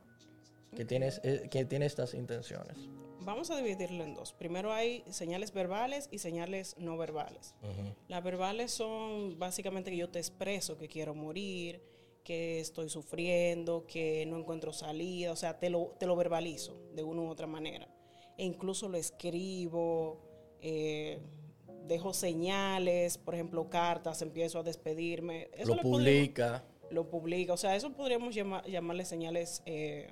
que, 0.74 0.84
tiene, 0.84 1.10
eh, 1.22 1.48
que 1.50 1.64
tiene 1.64 1.86
estas 1.86 2.14
intenciones? 2.14 2.76
Vamos 3.20 3.50
a 3.50 3.56
dividirlo 3.56 4.04
en 4.04 4.14
dos. 4.14 4.32
Primero 4.32 4.72
hay 4.72 5.04
señales 5.10 5.52
verbales 5.52 6.08
y 6.10 6.18
señales 6.18 6.76
no 6.78 6.96
verbales. 6.96 7.54
Las 8.06 8.24
verbales 8.24 8.72
son 8.72 9.38
básicamente 9.38 9.90
que 9.90 9.98
yo 9.98 10.08
te 10.08 10.18
expreso 10.18 10.78
que 10.78 10.88
quiero 10.88 11.14
morir, 11.14 11.82
que 12.24 12.60
estoy 12.60 12.88
sufriendo, 12.88 13.86
que 13.86 14.24
no 14.26 14.38
encuentro 14.38 14.72
salida, 14.72 15.32
o 15.32 15.36
sea, 15.36 15.58
te 15.58 15.68
lo, 15.68 15.96
te 15.98 16.06
lo 16.06 16.16
verbalizo 16.16 16.80
de 16.94 17.02
una 17.02 17.22
u 17.22 17.28
otra 17.28 17.46
manera. 17.46 17.88
E 18.38 18.44
incluso 18.44 18.88
lo 18.88 18.96
escribo, 18.96 20.18
eh, 20.62 21.18
dejo 21.86 22.14
señales, 22.14 23.18
por 23.18 23.34
ejemplo, 23.34 23.68
cartas, 23.68 24.22
empiezo 24.22 24.60
a 24.60 24.62
despedirme. 24.62 25.50
Eso 25.54 25.74
Lo 25.74 25.82
publica. 25.82 26.64
lo 26.90 27.10
publica. 27.10 27.52
O 27.52 27.56
sea, 27.58 27.76
eso 27.76 27.92
podríamos 27.92 28.34
llama- 28.34 28.64
llamarle 28.66 29.04
señales 29.04 29.62
eh, 29.66 30.10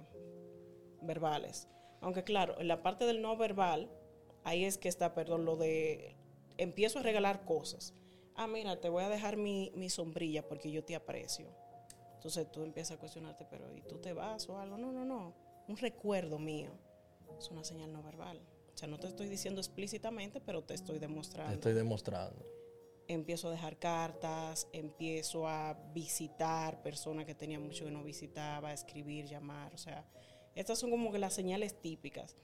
verbales. 1.03 1.69
Aunque 2.01 2.25
claro, 2.25 2.59
en 2.61 2.69
la 2.69 2.83
parte 2.83 3.05
del 3.07 3.23
no 3.23 3.37
verbal, 3.37 3.91
ahí 4.45 4.65
es 4.65 4.77
que 4.79 4.89
está, 4.89 5.15
perdón, 5.15 5.45
lo 5.45 5.57
de 5.57 6.15
empiezo 6.59 6.99
a 6.99 7.03
regalar 7.03 7.45
cosas. 7.45 7.95
Ah, 8.35 8.47
mira, 8.47 8.81
te 8.81 8.89
voy 8.89 9.03
a 9.05 9.09
dejar 9.09 9.37
mi, 9.37 9.73
mi 9.75 9.89
sombrilla 9.89 10.47
porque 10.47 10.71
yo 10.71 10.85
te 10.85 10.95
aprecio. 10.95 11.47
Entonces 12.15 12.51
tú 12.51 12.62
empiezas 12.62 12.97
a 12.97 13.01
cuestionarte, 13.01 13.47
pero 13.49 13.73
¿y 13.75 13.83
tú 13.83 13.99
te 13.99 14.12
vas 14.12 14.49
o 14.49 14.59
algo? 14.59 14.77
No, 14.77 14.93
no, 14.93 15.05
no. 15.05 15.33
Un 15.69 15.77
recuerdo 15.77 16.39
mío. 16.39 16.71
Es 17.39 17.51
una 17.51 17.65
señal 17.65 17.93
no 17.93 18.03
verbal. 18.03 18.41
O 18.75 18.79
sea, 18.79 18.89
no 18.89 18.99
te 18.99 19.07
estoy 19.07 19.29
diciendo 19.29 19.61
explícitamente, 19.61 20.41
pero 20.41 20.62
te 20.62 20.75
estoy 20.75 20.99
demostrando 20.99 21.51
Te 21.51 21.55
estoy 21.55 21.73
demostrando. 21.73 22.45
empiezo 23.09 23.49
a 23.49 23.53
dejar 23.53 23.79
cartas, 23.79 24.69
empiezo 24.73 25.49
a 25.49 25.75
visitar 25.95 26.83
personas 26.83 27.25
que 27.25 27.35
tenía 27.35 27.59
mucho 27.59 27.85
que 27.85 27.91
no 27.91 28.03
visitaba, 28.03 28.71
a 28.71 28.73
escribir, 28.73 29.27
llamar, 29.27 29.73
o 29.75 29.79
sea, 29.79 30.05
estas 30.55 30.79
son 30.79 30.91
como 30.91 31.12
que 31.12 31.19
las 31.19 31.35
señales 31.35 31.81
típicas. 31.81 32.37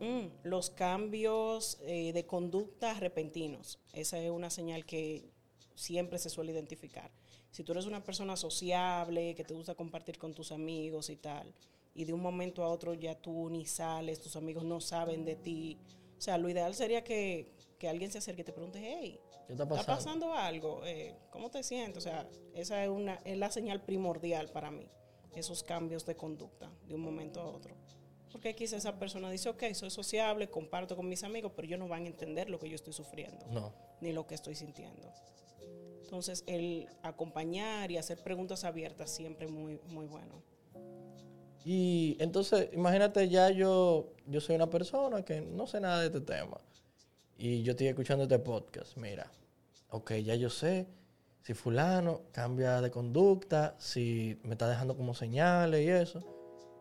Mm, 0.00 0.26
los 0.42 0.68
cambios 0.68 1.78
eh, 1.82 2.12
de 2.12 2.26
conducta 2.26 2.92
repentinos, 2.94 3.78
esa 3.92 4.18
es 4.18 4.30
una 4.30 4.50
señal 4.50 4.84
que 4.84 5.30
siempre 5.74 6.18
se 6.18 6.28
suele 6.28 6.52
identificar. 6.52 7.10
Si 7.50 7.64
tú 7.64 7.72
eres 7.72 7.86
una 7.86 8.04
persona 8.04 8.36
sociable, 8.36 9.34
que 9.34 9.44
te 9.44 9.54
gusta 9.54 9.74
compartir 9.74 10.18
con 10.18 10.34
tus 10.34 10.52
amigos 10.52 11.08
y 11.08 11.16
tal, 11.16 11.54
y 11.96 12.04
de 12.04 12.12
un 12.12 12.20
momento 12.20 12.62
a 12.62 12.68
otro 12.68 12.94
ya 12.94 13.14
tú 13.14 13.48
ni 13.50 13.64
sales, 13.66 14.20
tus 14.20 14.36
amigos 14.36 14.64
no 14.64 14.80
saben 14.80 15.24
de 15.24 15.34
ti, 15.36 15.78
o 16.16 16.20
sea, 16.20 16.38
lo 16.38 16.48
ideal 16.48 16.74
sería 16.74 17.02
que, 17.02 17.52
que 17.78 17.88
alguien 17.88 18.10
se 18.12 18.18
acerque 18.18 18.42
y 18.42 18.44
te 18.44 18.52
pregunte, 18.52 18.78
hey, 18.82 19.18
¿Qué 19.46 19.52
está 19.52 19.64
¿Está 19.64 19.86
pasando? 19.86 20.32
algo? 20.32 20.84
Eh, 20.84 21.14
¿Cómo 21.30 21.50
te 21.50 21.62
sientes? 21.62 21.98
O 21.98 22.00
sea, 22.00 22.28
esa 22.54 22.82
es, 22.82 22.90
una, 22.90 23.14
es 23.24 23.36
la 23.38 23.50
señal 23.50 23.80
primordial 23.82 24.48
para 24.50 24.70
mí, 24.70 24.88
esos 25.34 25.62
cambios 25.62 26.04
de 26.04 26.16
conducta 26.16 26.70
de 26.88 26.94
un 26.94 27.00
momento 27.00 27.40
a 27.40 27.46
otro. 27.46 27.74
Porque 28.32 28.54
quizás 28.56 28.78
esa 28.80 28.98
persona 28.98 29.30
dice, 29.30 29.48
ok, 29.48 29.62
soy 29.72 29.90
sociable, 29.90 30.50
comparto 30.50 30.96
con 30.96 31.08
mis 31.08 31.22
amigos, 31.22 31.52
pero 31.54 31.66
ellos 31.66 31.78
no 31.78 31.86
van 31.88 32.04
a 32.04 32.06
entender 32.08 32.50
lo 32.50 32.58
que 32.58 32.68
yo 32.68 32.74
estoy 32.74 32.92
sufriendo, 32.92 33.46
No. 33.46 33.72
ni 34.00 34.12
lo 34.12 34.26
que 34.26 34.34
estoy 34.34 34.54
sintiendo. 34.56 35.10
Entonces, 36.02 36.44
el 36.46 36.88
acompañar 37.02 37.90
y 37.90 37.96
hacer 37.98 38.22
preguntas 38.22 38.64
abiertas 38.64 39.10
siempre 39.10 39.46
muy, 39.48 39.80
muy 39.86 40.06
bueno. 40.06 40.42
Y 41.68 42.16
entonces, 42.20 42.68
imagínate 42.74 43.28
ya 43.28 43.50
yo, 43.50 44.12
yo 44.28 44.40
soy 44.40 44.54
una 44.54 44.70
persona 44.70 45.24
que 45.24 45.40
no 45.40 45.66
sé 45.66 45.80
nada 45.80 45.98
de 45.98 46.06
este 46.06 46.20
tema. 46.20 46.60
Y 47.36 47.64
yo 47.64 47.72
estoy 47.72 47.88
escuchando 47.88 48.22
este 48.22 48.38
podcast. 48.38 48.96
Mira, 48.96 49.32
ok, 49.90 50.12
ya 50.12 50.36
yo 50.36 50.48
sé 50.48 50.86
si 51.42 51.54
fulano 51.54 52.20
cambia 52.30 52.80
de 52.80 52.92
conducta, 52.92 53.74
si 53.80 54.38
me 54.44 54.52
está 54.52 54.68
dejando 54.68 54.96
como 54.96 55.12
señales 55.12 55.84
y 55.84 55.88
eso. 55.88 56.20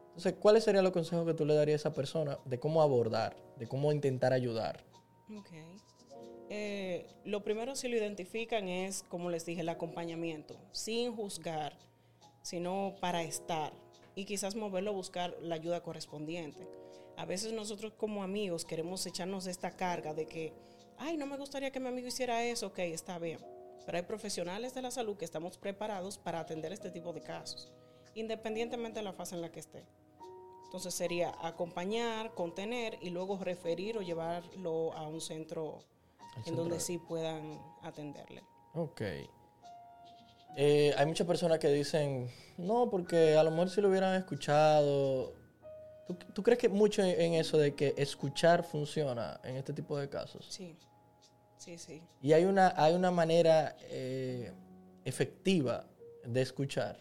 Entonces, 0.10 0.36
¿cuáles 0.39 0.63
serían 0.63 0.84
los 0.84 0.93
consejos 0.93 1.26
que 1.26 1.34
tú 1.34 1.45
le 1.45 1.56
darías 1.56 1.84
a 1.84 1.89
esa 1.89 1.95
persona 1.95 2.38
de 2.45 2.60
cómo 2.60 2.84
abordar, 2.84 3.36
de 3.58 3.67
cómo 3.67 3.91
intentar 3.91 4.34
ayudar? 4.34 4.84
Ok. 5.36 5.50
Eh, 6.52 7.08
lo 7.24 7.43
primero 7.43 7.76
si 7.76 7.88
lo 7.88 7.98
identifican 7.98 8.67
es, 8.67 9.02
como 9.10 9.32
les 9.32 9.48
dije, 9.48 9.62
el 9.62 9.69
acompañamiento, 9.69 10.60
sin 10.74 11.15
juzgar, 11.15 11.76
sino 12.43 12.93
para 13.02 13.24
estar 13.24 13.74
y 14.15 14.25
quizás 14.25 14.56
moverlo 14.56 14.91
a 14.91 14.93
buscar 14.93 15.36
la 15.41 15.56
ayuda 15.56 15.84
correspondiente. 15.84 16.67
A 17.17 17.25
veces 17.25 17.54
nosotros 17.54 17.93
como 17.97 18.23
amigos 18.23 18.65
queremos 18.65 19.06
echarnos 19.06 19.47
esta 19.47 19.71
carga 19.71 20.13
de 20.13 20.25
que, 20.25 20.54
ay, 20.97 21.17
no 21.17 21.25
me 21.28 21.38
gustaría 21.38 21.71
que 21.71 21.80
mi 21.80 21.88
amigo 21.88 22.08
hiciera 22.08 22.43
eso, 22.43 22.67
ok, 22.67 22.80
está 22.80 23.19
bien. 23.19 23.39
Pero 23.86 23.97
hay 23.97 24.04
profesionales 24.04 24.73
de 24.73 24.82
la 24.82 24.91
salud 24.91 25.17
que 25.17 25.25
estamos 25.25 25.58
preparados 25.58 26.17
para 26.17 26.39
atender 26.39 26.73
este 26.73 26.89
tipo 26.91 27.13
de 27.13 27.21
casos, 27.21 27.71
independientemente 28.15 28.99
de 28.99 29.06
la 29.06 29.13
fase 29.13 29.36
en 29.36 29.41
la 29.41 29.51
que 29.51 29.60
esté. 29.60 29.86
Entonces 30.65 30.93
sería 30.93 31.34
acompañar, 31.41 32.34
contener 32.34 32.97
y 33.01 33.10
luego 33.12 33.38
referir 33.38 33.97
o 33.97 34.01
llevarlo 34.01 34.93
a 34.93 35.08
un 35.08 35.21
centro 35.21 35.80
en 36.45 36.56
donde 36.56 36.80
sí 36.80 36.97
puedan 36.97 37.62
atenderle. 37.82 38.43
Ok. 38.73 39.01
Eh, 40.58 40.93
hay 40.97 41.05
muchas 41.05 41.27
personas 41.27 41.60
que 41.60 41.67
dicen, 41.69 42.29
no, 42.58 42.89
porque 42.89 43.36
a 43.36 43.43
lo 43.43 43.51
mejor 43.51 43.69
si 43.69 43.81
lo 43.81 43.89
hubieran 43.89 44.15
escuchado. 44.15 45.34
¿Tú, 46.08 46.15
tú 46.34 46.43
crees 46.43 46.60
que 46.60 46.69
mucho 46.69 47.03
en, 47.03 47.34
eso 47.34 47.58
de 47.58 47.73
que 47.73 47.93
escuchar 47.97 48.63
funciona 48.63 49.39
en 49.43 49.55
este 49.58 49.73
tipo 49.73 49.97
de 49.97 50.08
casos? 50.08 50.45
Sí, 50.49 50.77
sí, 51.58 51.77
sí. 51.77 52.03
Y 52.21 52.34
hay 52.34 52.45
una, 52.45 52.73
hay 52.77 52.93
una 52.93 53.12
manera 53.12 53.75
eh, 53.89 54.53
efectiva 55.03 55.86
de 56.23 56.41
escuchar. 56.41 56.99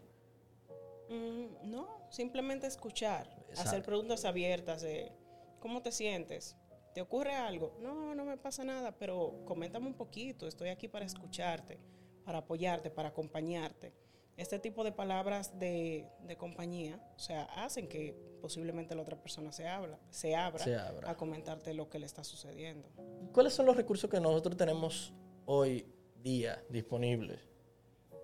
Mm, 1.10 1.70
no, 1.70 1.88
simplemente 2.10 2.66
escuchar, 2.66 3.28
hacer 3.56 3.82
preguntas 3.82 4.24
abiertas 4.24 4.82
de 4.82 5.12
¿cómo 5.60 5.82
te 5.82 5.92
sientes? 5.92 6.56
¿Te 6.94 7.00
ocurre 7.00 7.34
algo? 7.34 7.76
No, 7.80 8.14
no 8.14 8.24
me 8.24 8.36
pasa 8.36 8.64
nada, 8.64 8.92
pero 8.92 9.42
coméntame 9.44 9.86
un 9.86 9.94
poquito, 9.94 10.46
estoy 10.46 10.68
aquí 10.68 10.88
para 10.88 11.04
escucharte, 11.04 11.78
para 12.24 12.38
apoyarte, 12.38 12.90
para 12.90 13.08
acompañarte. 13.10 13.92
Este 14.36 14.58
tipo 14.58 14.82
de 14.82 14.90
palabras 14.90 15.58
de, 15.58 16.08
de 16.26 16.36
compañía, 16.36 16.98
o 17.16 17.18
sea, 17.20 17.44
hacen 17.64 17.88
que 17.88 18.16
posiblemente 18.40 18.94
la 18.96 19.02
otra 19.02 19.16
persona 19.16 19.52
se, 19.52 19.68
habla, 19.68 19.98
se 20.10 20.34
abra 20.34 20.64
Se 20.64 20.74
abra. 20.76 21.08
a 21.10 21.16
comentarte 21.16 21.72
lo 21.72 21.88
que 21.88 21.98
le 22.00 22.06
está 22.06 22.24
sucediendo. 22.24 22.88
¿Cuáles 23.32 23.54
son 23.54 23.64
los 23.66 23.76
recursos 23.76 24.10
que 24.10 24.18
nosotros 24.20 24.56
tenemos 24.56 25.12
hoy 25.46 25.86
día 26.22 26.64
disponibles 26.68 27.38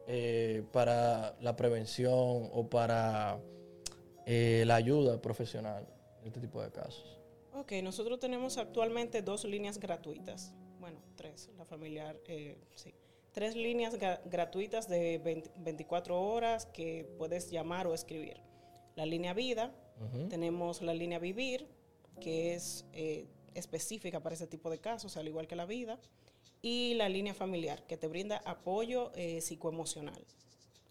eh, 0.09 0.65
para 0.73 1.37
la 1.41 1.55
prevención 1.55 2.11
o 2.53 2.69
para 2.69 3.39
eh, 4.27 4.65
la 4.67 4.75
ayuda 4.75 5.23
profesional 5.23 5.87
en 6.23 6.27
este 6.27 6.41
tipo 6.41 6.61
de 6.61 6.71
casos? 6.73 7.21
Ok, 7.55 7.73
nosotros 7.85 8.19
tenemos 8.19 8.59
actualmente 8.59 9.23
dos 9.23 9.45
líneas 9.45 9.79
gratuitas. 9.79 10.53
Bueno, 10.81 10.99
tres, 11.15 11.51
la 11.57 11.65
familiar, 11.65 12.19
eh, 12.27 12.59
sí. 12.75 12.93
Tres 13.33 13.55
líneas 13.55 13.95
gra- 13.99 14.21
gratuitas 14.25 14.88
de 14.88 15.19
20 15.19 15.51
24 15.57 16.21
horas 16.21 16.66
que 16.66 17.05
puedes 17.19 17.51
llamar 17.51 17.87
o 17.87 17.95
escribir. 17.95 18.40
La 18.97 19.07
línea 19.07 19.35
vida, 19.35 19.73
tenemos 20.29 20.81
la 20.83 20.95
línea 20.95 21.19
vivir, 21.19 21.69
que 22.21 22.55
es 22.55 22.85
eh, 22.93 23.27
específica 23.55 24.21
para 24.21 24.35
ese 24.35 24.47
tipo 24.47 24.71
de 24.71 24.79
casos, 24.79 25.16
al 25.16 25.29
igual 25.29 25.47
que 25.47 25.57
la 25.57 25.66
vida. 25.66 25.99
Y 26.62 26.95
la 26.95 27.09
línea 27.09 27.33
familiar, 27.35 27.83
que 27.87 27.97
te 27.97 28.07
brinda 28.09 28.38
apoyo 28.45 29.12
eh, 29.14 29.40
psicoemocional. 29.40 30.23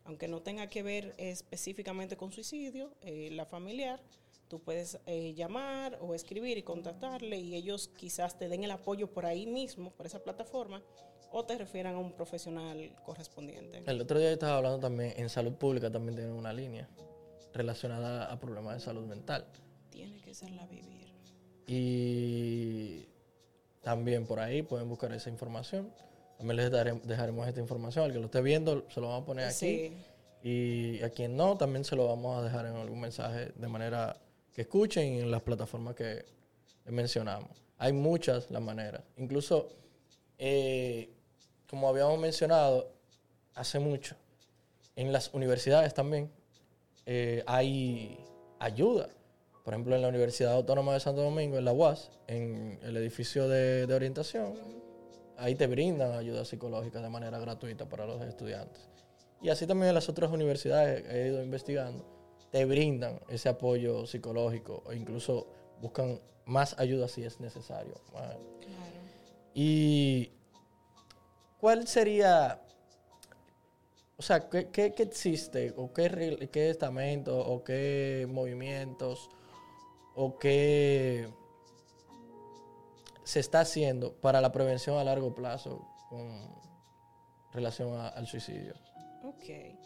Aunque 0.05 0.27
no 0.27 0.41
tenga 0.41 0.67
que 0.67 0.81
ver 0.81 1.13
específicamente 1.17 2.17
con 2.17 2.31
suicidio, 2.31 2.91
eh, 3.01 3.29
la 3.31 3.45
familiar, 3.45 4.01
tú 4.47 4.59
puedes 4.59 4.97
eh, 5.05 5.33
llamar 5.35 5.99
o 6.01 6.15
escribir 6.15 6.57
y 6.57 6.63
contactarle 6.63 7.37
y 7.37 7.53
ellos 7.55 7.89
quizás 7.97 8.37
te 8.39 8.47
den 8.49 8.63
el 8.63 8.71
apoyo 8.71 9.11
por 9.11 9.25
ahí 9.27 9.45
mismo, 9.45 9.91
por 9.91 10.07
esa 10.07 10.23
plataforma, 10.23 10.81
o 11.31 11.43
te 11.45 11.57
refieran 11.57 11.95
a 11.95 11.99
un 11.99 12.11
profesional 12.13 12.91
correspondiente. 13.05 13.83
El 13.85 14.01
otro 14.01 14.17
día 14.19 14.29
yo 14.29 14.33
estaba 14.33 14.57
hablando 14.57 14.79
también, 14.79 15.13
en 15.17 15.29
salud 15.29 15.53
pública 15.53 15.91
también 15.91 16.15
tienen 16.15 16.33
una 16.33 16.51
línea 16.53 16.87
relacionada 17.53 18.31
a 18.31 18.39
problemas 18.39 18.75
de 18.75 18.79
salud 18.81 19.05
mental. 19.05 19.45
Tiene 19.89 20.19
que 20.21 20.33
ser 20.33 20.51
la 20.51 20.65
vivir. 20.67 21.09
Y 21.67 23.05
también 23.81 24.25
por 24.25 24.39
ahí 24.39 24.61
pueden 24.63 24.89
buscar 24.89 25.11
esa 25.13 25.29
información. 25.29 25.91
También 26.37 26.57
les 26.57 26.71
daré- 26.71 26.99
dejaremos 27.03 27.47
esta 27.47 27.59
información. 27.59 28.05
Al 28.05 28.11
que 28.13 28.19
lo 28.19 28.25
esté 28.25 28.41
viendo, 28.41 28.85
se 28.89 28.99
lo 29.01 29.07
vamos 29.07 29.23
a 29.23 29.25
poner 29.25 29.45
aquí. 29.45 29.55
Sí. 29.55 29.93
Y 30.41 31.03
a 31.03 31.09
quien 31.09 31.35
no, 31.35 31.57
también 31.57 31.83
se 31.83 31.95
lo 31.95 32.07
vamos 32.07 32.37
a 32.39 32.43
dejar 32.43 32.65
en 32.65 32.75
algún 32.75 33.01
mensaje 33.01 33.51
de 33.55 33.67
manera 33.67 34.17
que 34.53 34.61
escuchen 34.61 35.13
en 35.19 35.31
las 35.31 35.41
plataformas 35.41 35.95
que 35.95 36.25
mencionamos. 36.85 37.49
Hay 37.77 37.93
muchas 37.93 38.49
las 38.49 38.61
maneras. 38.61 39.03
Incluso, 39.17 39.69
eh, 40.37 41.09
como 41.69 41.87
habíamos 41.87 42.19
mencionado 42.19 42.91
hace 43.55 43.79
mucho, 43.79 44.15
en 44.95 45.13
las 45.13 45.33
universidades 45.33 45.93
también 45.93 46.31
eh, 47.05 47.43
hay 47.45 48.19
ayuda. 48.59 49.09
Por 49.63 49.73
ejemplo, 49.73 49.95
en 49.95 50.01
la 50.01 50.07
Universidad 50.07 50.53
Autónoma 50.53 50.93
de 50.93 50.99
Santo 50.99 51.21
Domingo, 51.21 51.57
en 51.57 51.65
la 51.65 51.73
UAS, 51.73 52.09
en 52.27 52.79
el 52.81 52.97
edificio 52.97 53.47
de, 53.47 53.85
de 53.85 53.93
orientación, 53.93 54.53
ahí 55.37 55.55
te 55.55 55.67
brindan 55.67 56.13
ayuda 56.13 56.43
psicológica 56.43 57.01
de 57.01 57.09
manera 57.09 57.39
gratuita 57.39 57.87
para 57.87 58.05
los 58.05 58.21
estudiantes. 58.23 58.89
Y 59.41 59.49
así 59.49 59.67
también 59.67 59.89
en 59.89 59.95
las 59.95 60.09
otras 60.09 60.31
universidades 60.31 61.05
he 61.09 61.27
ido 61.27 61.43
investigando, 61.43 62.03
te 62.51 62.65
brindan 62.65 63.19
ese 63.29 63.47
apoyo 63.47 64.05
psicológico 64.05 64.83
o 64.85 64.93
incluso 64.93 65.47
buscan 65.81 66.19
más 66.45 66.77
ayuda 66.79 67.07
si 67.07 67.23
es 67.23 67.39
necesario. 67.39 67.93
Claro. 68.09 68.39
¿Y 69.53 70.31
cuál 71.59 71.87
sería, 71.87 72.61
o 74.17 74.21
sea, 74.21 74.49
qué, 74.49 74.69
qué- 74.69 74.93
qué 74.93 75.03
existe 75.03 75.73
o 75.77 75.91
qué, 75.93 76.49
qué 76.51 76.69
estamentos 76.69 77.43
o 77.47 77.63
qué 77.63 78.27
movimientos 78.29 79.29
o 80.15 80.37
qué 80.37 81.29
se 83.23 83.39
está 83.39 83.61
haciendo 83.61 84.13
para 84.13 84.41
la 84.41 84.51
prevención 84.51 84.97
a 84.97 85.03
largo 85.03 85.33
plazo 85.35 85.87
con 86.09 86.49
relación 87.53 87.93
a- 87.99 88.07
al 88.09 88.25
suicidio? 88.27 88.73
Ok. 89.23 89.77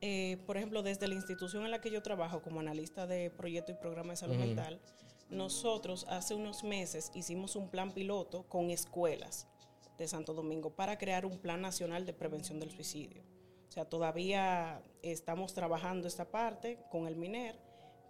Eh, 0.00 0.36
por 0.46 0.56
ejemplo, 0.56 0.82
desde 0.82 1.08
la 1.08 1.14
institución 1.14 1.64
en 1.64 1.72
la 1.72 1.80
que 1.80 1.90
yo 1.90 2.02
trabajo 2.02 2.40
como 2.40 2.60
analista 2.60 3.06
de 3.06 3.30
proyecto 3.30 3.72
y 3.72 3.74
programa 3.74 4.12
de 4.12 4.16
salud 4.16 4.36
mental, 4.36 4.80
nosotros 5.28 6.06
hace 6.08 6.34
unos 6.34 6.62
meses 6.62 7.10
hicimos 7.14 7.56
un 7.56 7.68
plan 7.68 7.92
piloto 7.92 8.44
con 8.44 8.70
escuelas 8.70 9.48
de 9.98 10.08
Santo 10.08 10.32
Domingo 10.32 10.70
para 10.70 10.96
crear 10.96 11.26
un 11.26 11.38
plan 11.38 11.60
nacional 11.60 12.06
de 12.06 12.12
prevención 12.12 12.58
del 12.60 12.70
suicidio. 12.70 13.24
O 13.68 13.70
sea, 13.70 13.84
todavía 13.84 14.82
estamos 15.02 15.52
trabajando 15.52 16.08
esta 16.08 16.30
parte 16.30 16.78
con 16.90 17.06
el 17.06 17.16
MINER, 17.16 17.60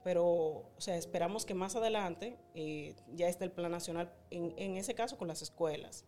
pero 0.05 0.24
o 0.24 0.74
sea, 0.79 0.96
esperamos 0.96 1.44
que 1.44 1.55
más 1.55 1.74
adelante 1.74 2.38
eh, 2.55 2.94
ya 3.14 3.29
esté 3.29 3.44
el 3.44 3.51
plan 3.53 3.72
nacional, 3.72 4.12
en, 4.31 4.77
ese 4.77 4.94
caso 4.94 5.18
con 5.18 5.27
las 5.27 5.42
escuelas. 5.42 6.05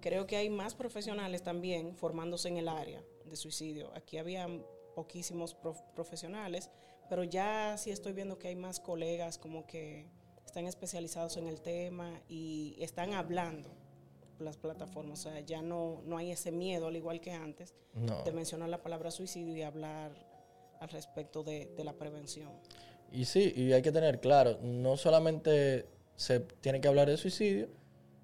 Creo 0.00 0.26
que 0.26 0.36
hay 0.36 0.50
más 0.50 0.74
profesionales 0.74 1.42
también 1.42 1.96
formándose 1.96 2.48
en 2.48 2.58
el 2.58 2.68
área 2.68 3.02
de 3.24 3.36
suicidio. 3.36 3.90
Aquí 3.94 4.18
había 4.18 4.46
poquísimos 4.94 5.54
prof- 5.54 5.82
profesionales, 5.94 6.70
pero 7.08 7.24
ya 7.24 7.76
sí 7.78 7.90
estoy 7.90 8.12
viendo 8.12 8.38
que 8.38 8.48
hay 8.48 8.56
más 8.56 8.78
colegas 8.78 9.38
como 9.38 9.66
que 9.66 10.08
están 10.44 10.66
especializados 10.66 11.36
en 11.38 11.46
el 11.46 11.60
tema 11.60 12.20
y 12.28 12.76
están 12.78 13.14
hablando 13.14 13.70
las 14.38 14.56
plataformas. 14.56 15.20
O 15.26 15.30
sea, 15.30 15.40
ya 15.40 15.62
no, 15.62 16.02
no 16.04 16.16
hay 16.18 16.30
ese 16.30 16.52
miedo, 16.52 16.86
al 16.88 16.96
igual 16.96 17.20
que 17.20 17.32
antes, 17.32 17.74
No. 17.94 18.22
de 18.22 18.32
mencionar 18.32 18.68
la 18.68 18.82
palabra 18.82 19.10
suicidio 19.10 19.56
y 19.56 19.62
hablar 19.62 20.12
al 20.80 20.88
respecto 20.90 21.42
de, 21.42 21.66
de 21.76 21.84
la 21.84 21.92
prevención. 21.94 22.50
Y 23.12 23.24
sí, 23.24 23.52
y 23.56 23.72
hay 23.72 23.82
que 23.82 23.92
tener 23.92 24.20
claro, 24.20 24.58
no 24.62 24.96
solamente 24.96 25.86
se 26.16 26.40
tiene 26.40 26.80
que 26.80 26.88
hablar 26.88 27.08
de 27.08 27.16
suicidio 27.16 27.68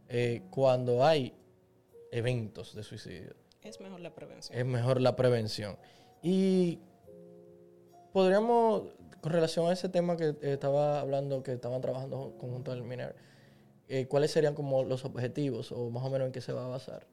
eh, 0.08 0.42
cuando 0.50 1.04
hay 1.04 1.34
eventos 2.10 2.74
de 2.74 2.82
suicidio. 2.82 3.34
Es 3.62 3.80
mejor 3.80 4.00
la 4.00 4.14
prevención. 4.14 4.58
es 4.58 4.64
mejor 4.66 5.00
la 5.00 5.14
prevención. 5.16 5.76
Y 6.22 6.80
podríamos, 8.12 8.82
con 9.20 9.32
relación 9.32 9.66
a 9.68 9.72
ese 9.72 9.88
tema 9.88 10.16
que 10.16 10.28
eh, 10.30 10.36
estaba 10.42 11.00
hablando, 11.00 11.42
que 11.42 11.52
estaban 11.52 11.80
trabajando 11.80 12.34
conjunto 12.38 12.72
al 12.72 12.82
MINER, 12.82 13.14
eh, 13.94 14.06
¿cuáles 14.08 14.30
serían 14.30 14.54
como 14.54 14.84
los 14.84 15.04
objetivos 15.04 15.70
o 15.72 15.90
más 15.90 16.02
o 16.04 16.10
menos 16.10 16.26
en 16.26 16.32
qué 16.32 16.40
se 16.40 16.52
va 16.52 16.64
a 16.64 16.68
basar? 16.68 17.06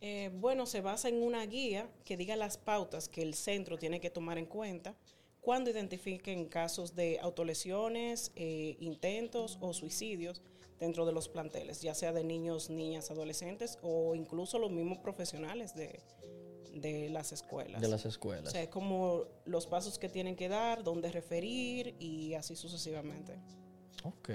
Eh, 0.00 0.30
bueno, 0.34 0.66
se 0.66 0.82
basa 0.82 1.08
en 1.08 1.22
una 1.22 1.44
guía 1.46 1.88
que 2.04 2.16
diga 2.18 2.36
las 2.36 2.58
pautas 2.58 3.08
que 3.08 3.22
el 3.22 3.34
centro 3.34 3.78
tiene 3.78 4.00
que 4.00 4.10
tomar 4.10 4.36
en 4.36 4.44
cuenta 4.46 4.94
cuando 5.40 5.70
identifiquen 5.70 6.46
casos 6.48 6.94
de 6.94 7.18
autolesiones, 7.20 8.32
eh, 8.36 8.76
intentos 8.80 9.56
o 9.60 9.72
suicidios 9.72 10.42
dentro 10.78 11.06
de 11.06 11.12
los 11.12 11.28
planteles, 11.28 11.80
ya 11.80 11.94
sea 11.94 12.12
de 12.12 12.24
niños, 12.24 12.68
niñas, 12.68 13.10
adolescentes 13.10 13.78
o 13.82 14.14
incluso 14.14 14.58
los 14.58 14.70
mismos 14.70 14.98
profesionales 14.98 15.74
de, 15.74 16.00
de 16.74 17.08
las 17.08 17.32
escuelas. 17.32 17.80
de 17.80 17.88
las 17.88 18.04
O 18.04 18.08
escuelas. 18.08 18.52
sea, 18.52 18.62
es 18.62 18.68
como 18.68 19.24
los 19.46 19.66
pasos 19.66 19.98
que 19.98 20.08
tienen 20.10 20.36
que 20.36 20.48
dar, 20.48 20.82
dónde 20.82 21.10
referir 21.10 21.94
y 21.98 22.34
así 22.34 22.56
sucesivamente. 22.56 23.38
Ok. 24.02 24.30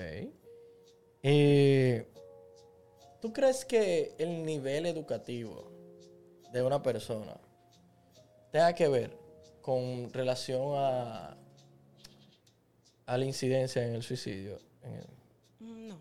Eh, 1.24 2.08
¿Tú 3.22 3.34
crees 3.34 3.66
que 3.66 4.16
el 4.18 4.46
nivel 4.46 4.86
educativo 4.86 5.72
de 6.54 6.64
una 6.64 6.82
persona 6.82 7.38
tenga 8.52 8.74
que 8.74 8.88
ver 8.88 9.18
con 9.62 10.12
relación 10.14 10.62
a, 10.76 11.38
a 13.06 13.18
la 13.18 13.26
incidencia 13.26 13.86
en 13.86 13.96
el 13.96 14.04
suicidio? 14.04 14.60
En 14.82 14.94
el- 14.94 15.88
No, 15.88 16.00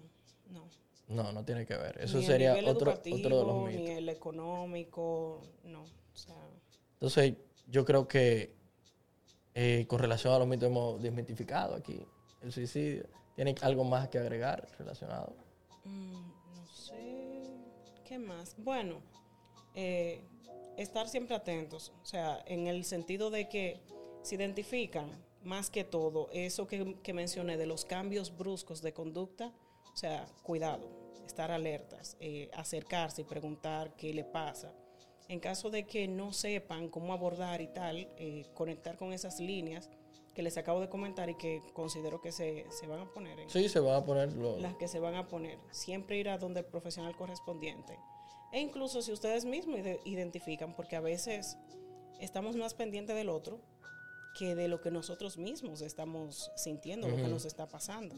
no. 0.51 0.69
no, 1.09 1.33
no 1.33 1.45
tiene 1.45 1.67
que 1.67 1.77
ver. 1.77 1.99
Eso 2.01 2.19
Ni 2.19 2.25
el 2.25 2.31
sería 2.31 2.51
nivel 2.55 2.69
otro, 2.69 2.93
de 2.93 3.11
los 3.31 3.69
Ni 3.73 3.77
mitos. 3.79 3.97
el 3.99 4.09
económico, 4.11 5.43
no. 5.65 5.83
O 5.83 6.17
sea, 6.17 6.37
Entonces, 6.95 7.35
yo 7.67 7.85
creo 7.85 8.07
que 8.07 8.55
eh, 9.55 9.87
con 9.89 9.99
relación 9.99 10.33
a 10.35 10.39
los 10.39 10.47
mitos 10.47 10.69
hemos 10.69 11.03
desmitificado 11.03 11.75
aquí 11.75 12.01
el 12.43 12.53
suicidio. 12.53 13.05
¿Tiene 13.39 13.55
algo 13.61 13.85
más 13.85 14.09
que 14.09 14.19
agregar 14.19 14.67
relacionado? 14.81 15.33
mm, 15.85 16.57
no 16.57 16.67
sé. 16.67 17.55
¿Qué 18.05 18.19
más? 18.19 18.57
Bueno, 18.59 19.01
eh, 19.77 20.25
estar 20.77 21.09
siempre 21.09 21.37
atentos. 21.37 21.93
O 22.03 22.05
sea, 22.05 22.43
en 22.47 22.67
el 22.67 22.85
sentido 22.85 23.31
de 23.31 23.49
que 23.49 23.81
se 24.23 24.35
identifican 24.35 25.09
más 25.45 25.71
que 25.71 25.85
todo 25.85 26.29
eso 26.33 26.67
que, 26.67 26.97
que 27.01 27.13
mencioné 27.13 27.57
de 27.57 27.67
los 27.67 27.85
cambios 27.85 28.37
bruscos 28.37 28.83
de 28.83 28.93
conducta. 28.93 29.53
O 29.95 29.97
sea, 29.97 30.27
cuidado, 30.43 30.91
estar 31.25 31.53
alertas, 31.53 32.17
eh, 32.19 32.51
acercarse 32.55 33.21
y 33.23 33.25
preguntar 33.25 33.95
qué 33.95 34.13
le 34.13 34.25
pasa. 34.25 34.75
En 35.29 35.39
caso 35.39 35.71
de 35.71 35.87
que 35.87 36.09
no 36.09 36.33
sepan 36.33 36.89
cómo 36.89 37.13
abordar 37.13 37.61
y 37.61 37.69
tal, 37.69 37.99
eh, 38.17 38.47
conectar 38.55 38.97
con 38.97 39.13
esas 39.13 39.39
líneas 39.39 39.89
que 40.39 40.43
les 40.45 40.57
acabo 40.57 40.79
de 40.79 40.89
comentar 40.89 41.29
y 41.29 41.35
que 41.35 41.61
considero 41.73 42.21
que 42.21 42.31
se, 42.31 42.65
se 42.71 42.87
van 42.87 43.01
a 43.01 43.07
poner 43.13 43.41
en, 43.41 43.51
Sí, 43.51 43.69
se 43.69 43.81
va 43.81 43.97
a 43.97 44.05
poner 44.05 44.33
lo- 44.35 44.57
las 44.61 44.77
que 44.77 44.87
se 44.87 45.01
van 45.01 45.17
a 45.17 45.27
poner. 45.27 45.59
Siempre 45.73 46.17
ir 46.17 46.29
a 46.29 46.39
donde 46.39 46.61
el 46.61 46.67
profesional 46.67 47.17
correspondiente. 47.17 47.99
E 48.53 48.61
incluso 48.61 49.03
si 49.03 49.11
ustedes 49.11 49.45
mismos 49.45 49.81
ide- 49.81 49.99
identifican, 50.05 50.77
porque 50.77 50.95
a 50.95 51.01
veces 51.01 51.59
estamos 52.21 52.55
más 52.55 52.73
pendientes 52.75 53.17
del 53.17 53.31
otro 53.31 53.59
que 54.39 54.55
de 54.55 54.69
lo 54.69 54.81
que 54.81 54.93
nosotros 54.93 55.39
mismos 55.39 55.81
estamos 55.81 56.53
sintiendo, 56.55 57.09
lo 57.09 57.17
que 57.17 57.27
nos 57.27 57.45
está 57.45 57.67
pasando. 57.67 58.15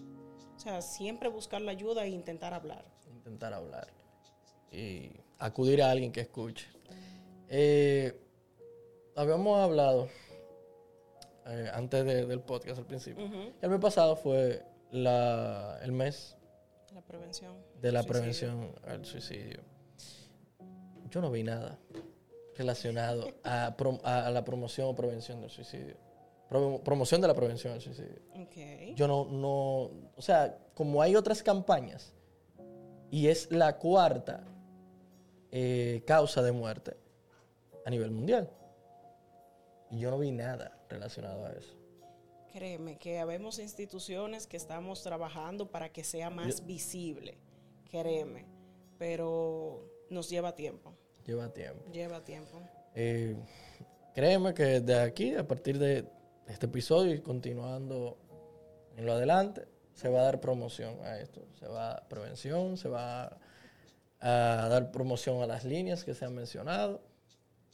O 0.57 0.59
sea, 0.59 0.83
siempre 0.83 1.31
buscar 1.31 1.63
la 1.63 1.71
ayuda 1.71 2.05
e 2.05 2.11
intentar 2.11 2.53
hablar. 2.53 2.85
intentar 3.17 3.55
hablar 3.55 3.89
y 4.71 5.11
acudir 5.39 5.83
a 5.83 5.91
alguien 5.91 6.13
que 6.13 6.21
escuche. 6.21 6.67
Eh, 7.49 8.15
habíamos 9.17 9.59
hablado 9.59 10.09
eh, 11.51 11.71
antes 11.73 12.05
de- 12.05 12.27
del 12.27 12.41
podcast 12.41 12.79
al 12.79 12.87
principio. 12.87 13.25
El 13.61 13.71
mes 13.71 13.81
pasado 13.81 14.17
fue 14.17 14.63
la, 14.91 15.79
el 15.83 15.93
mes 15.93 16.37
La 16.95 17.03
prevención. 17.03 17.55
de 17.81 17.93
la 17.93 18.03
Suicidio. 18.03 18.13
prevención 18.21 18.75
al 18.87 19.05
suicidio. 19.05 19.61
Yo 21.11 21.21
no 21.21 21.31
vi 21.31 21.43
nada 21.43 21.79
relacionado 22.57 23.29
a, 23.43 23.75
prom- 23.77 24.01
a 24.05 24.31
la 24.31 24.45
promoción 24.45 24.89
o 24.89 24.95
prevención 24.95 25.41
del 25.41 25.51
suicidio. 25.51 25.97
Pro- 26.49 26.81
promoción 26.83 27.21
de 27.21 27.29
la 27.29 27.35
prevención 27.35 27.73
del 27.73 27.83
suicidio. 27.83 28.21
Ok. 28.35 28.95
Yo 28.97 29.07
no, 29.09 29.25
no, 29.27 29.91
o 30.17 30.23
sea, 30.23 30.59
como 30.75 31.01
hay 31.03 31.15
otras 31.17 31.43
campañas 31.43 32.13
y 33.11 33.29
es 33.29 33.51
la 33.51 33.77
cuarta 33.79 34.45
eh, 35.53 36.03
causa 36.07 36.43
de 36.43 36.53
muerte 36.53 36.97
a 37.87 37.91
nivel 37.91 38.11
mundial. 38.11 38.51
Y 39.91 39.99
yo 39.99 40.11
no 40.11 40.19
vi 40.19 40.31
nada 40.31 40.79
relacionado 40.91 41.47
a 41.47 41.53
eso. 41.53 41.75
Créeme 42.53 42.99
que 42.99 43.19
habemos 43.19 43.59
instituciones 43.59 44.47
que 44.47 44.57
estamos 44.57 45.03
trabajando 45.03 45.71
para 45.71 45.91
que 45.91 46.03
sea 46.03 46.31
más 46.31 46.67
visible. 46.67 47.39
Créeme. 47.91 48.47
Pero 48.99 49.85
nos 50.11 50.29
lleva 50.29 50.55
tiempo. 50.55 50.95
Lleva 51.25 51.49
tiempo. 51.53 51.91
Lleva 51.93 52.25
tiempo. 52.25 52.61
Eh, 52.95 53.37
créeme 54.15 54.53
que 54.53 54.81
de 54.81 54.99
aquí, 54.99 55.35
a 55.35 55.47
partir 55.47 55.79
de 55.79 56.05
este 56.49 56.67
episodio 56.67 57.15
y 57.15 57.21
continuando 57.21 58.19
en 58.97 59.07
lo 59.07 59.13
adelante, 59.13 59.69
se 59.95 60.09
va 60.09 60.21
a 60.21 60.25
dar 60.25 60.41
promoción 60.41 60.99
a 61.05 61.19
esto. 61.19 61.47
Se 61.59 61.69
va 61.69 61.93
a 61.93 62.09
prevención, 62.09 62.77
se 62.77 62.89
va 62.89 63.39
a 64.21 64.69
dar 64.69 64.91
promoción 64.91 65.41
a 65.43 65.47
las 65.47 65.65
líneas 65.65 66.05
que 66.05 66.15
se 66.15 66.25
han 66.25 66.35
mencionado 66.35 67.01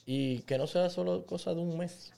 y 0.04 0.40
que 0.42 0.58
no 0.58 0.66
sea 0.66 0.90
solo 0.90 1.26
cosa 1.26 1.54
de 1.54 1.60
un 1.60 1.76
mes, 1.76 2.12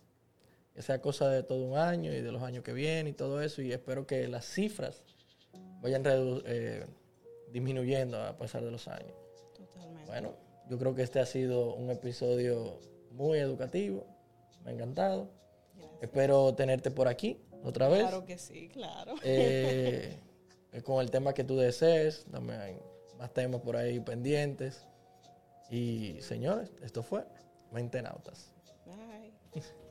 que 0.78 0.82
sea 0.82 1.00
cosa 1.00 1.28
de 1.28 1.42
todo 1.42 1.64
un 1.64 1.76
año 1.76 2.12
y 2.12 2.20
de 2.20 2.30
los 2.30 2.40
años 2.40 2.62
que 2.62 2.72
vienen 2.72 3.08
y 3.08 3.12
todo 3.12 3.42
eso. 3.42 3.60
Y 3.62 3.72
espero 3.72 4.06
que 4.06 4.28
las 4.28 4.44
cifras 4.44 5.02
vayan 5.80 6.04
eh, 6.06 6.86
disminuyendo 7.50 8.22
a 8.22 8.36
pesar 8.36 8.64
de 8.64 8.70
los 8.70 8.86
años. 8.86 9.12
Totalmente. 9.56 10.06
Bueno, 10.06 10.34
yo 10.70 10.78
creo 10.78 10.94
que 10.94 11.02
este 11.02 11.18
ha 11.18 11.26
sido 11.26 11.74
un 11.74 11.90
episodio 11.90 12.78
muy 13.10 13.40
educativo. 13.40 14.06
Me 14.62 14.70
ha 14.70 14.74
encantado. 14.74 15.28
Espero 16.00 16.54
tenerte 16.54 16.92
por 16.92 17.08
aquí 17.08 17.40
otra 17.64 17.88
vez. 17.88 18.02
Claro 18.02 18.24
que 18.24 18.38
sí, 18.38 18.68
claro. 18.68 19.16
Eh, 19.24 20.16
con 20.84 21.00
el 21.00 21.10
tema 21.10 21.34
que 21.34 21.42
tú 21.42 21.56
desees. 21.56 22.24
También 22.30 22.78
más 23.18 23.34
temas 23.34 23.62
por 23.62 23.76
ahí 23.76 23.98
pendientes. 23.98 24.86
Y 25.70 26.18
señores, 26.20 26.70
esto 26.82 27.02
fue 27.02 27.24
Mente 27.72 28.00
Nautas. 28.00 28.52
Bye. 28.86 29.32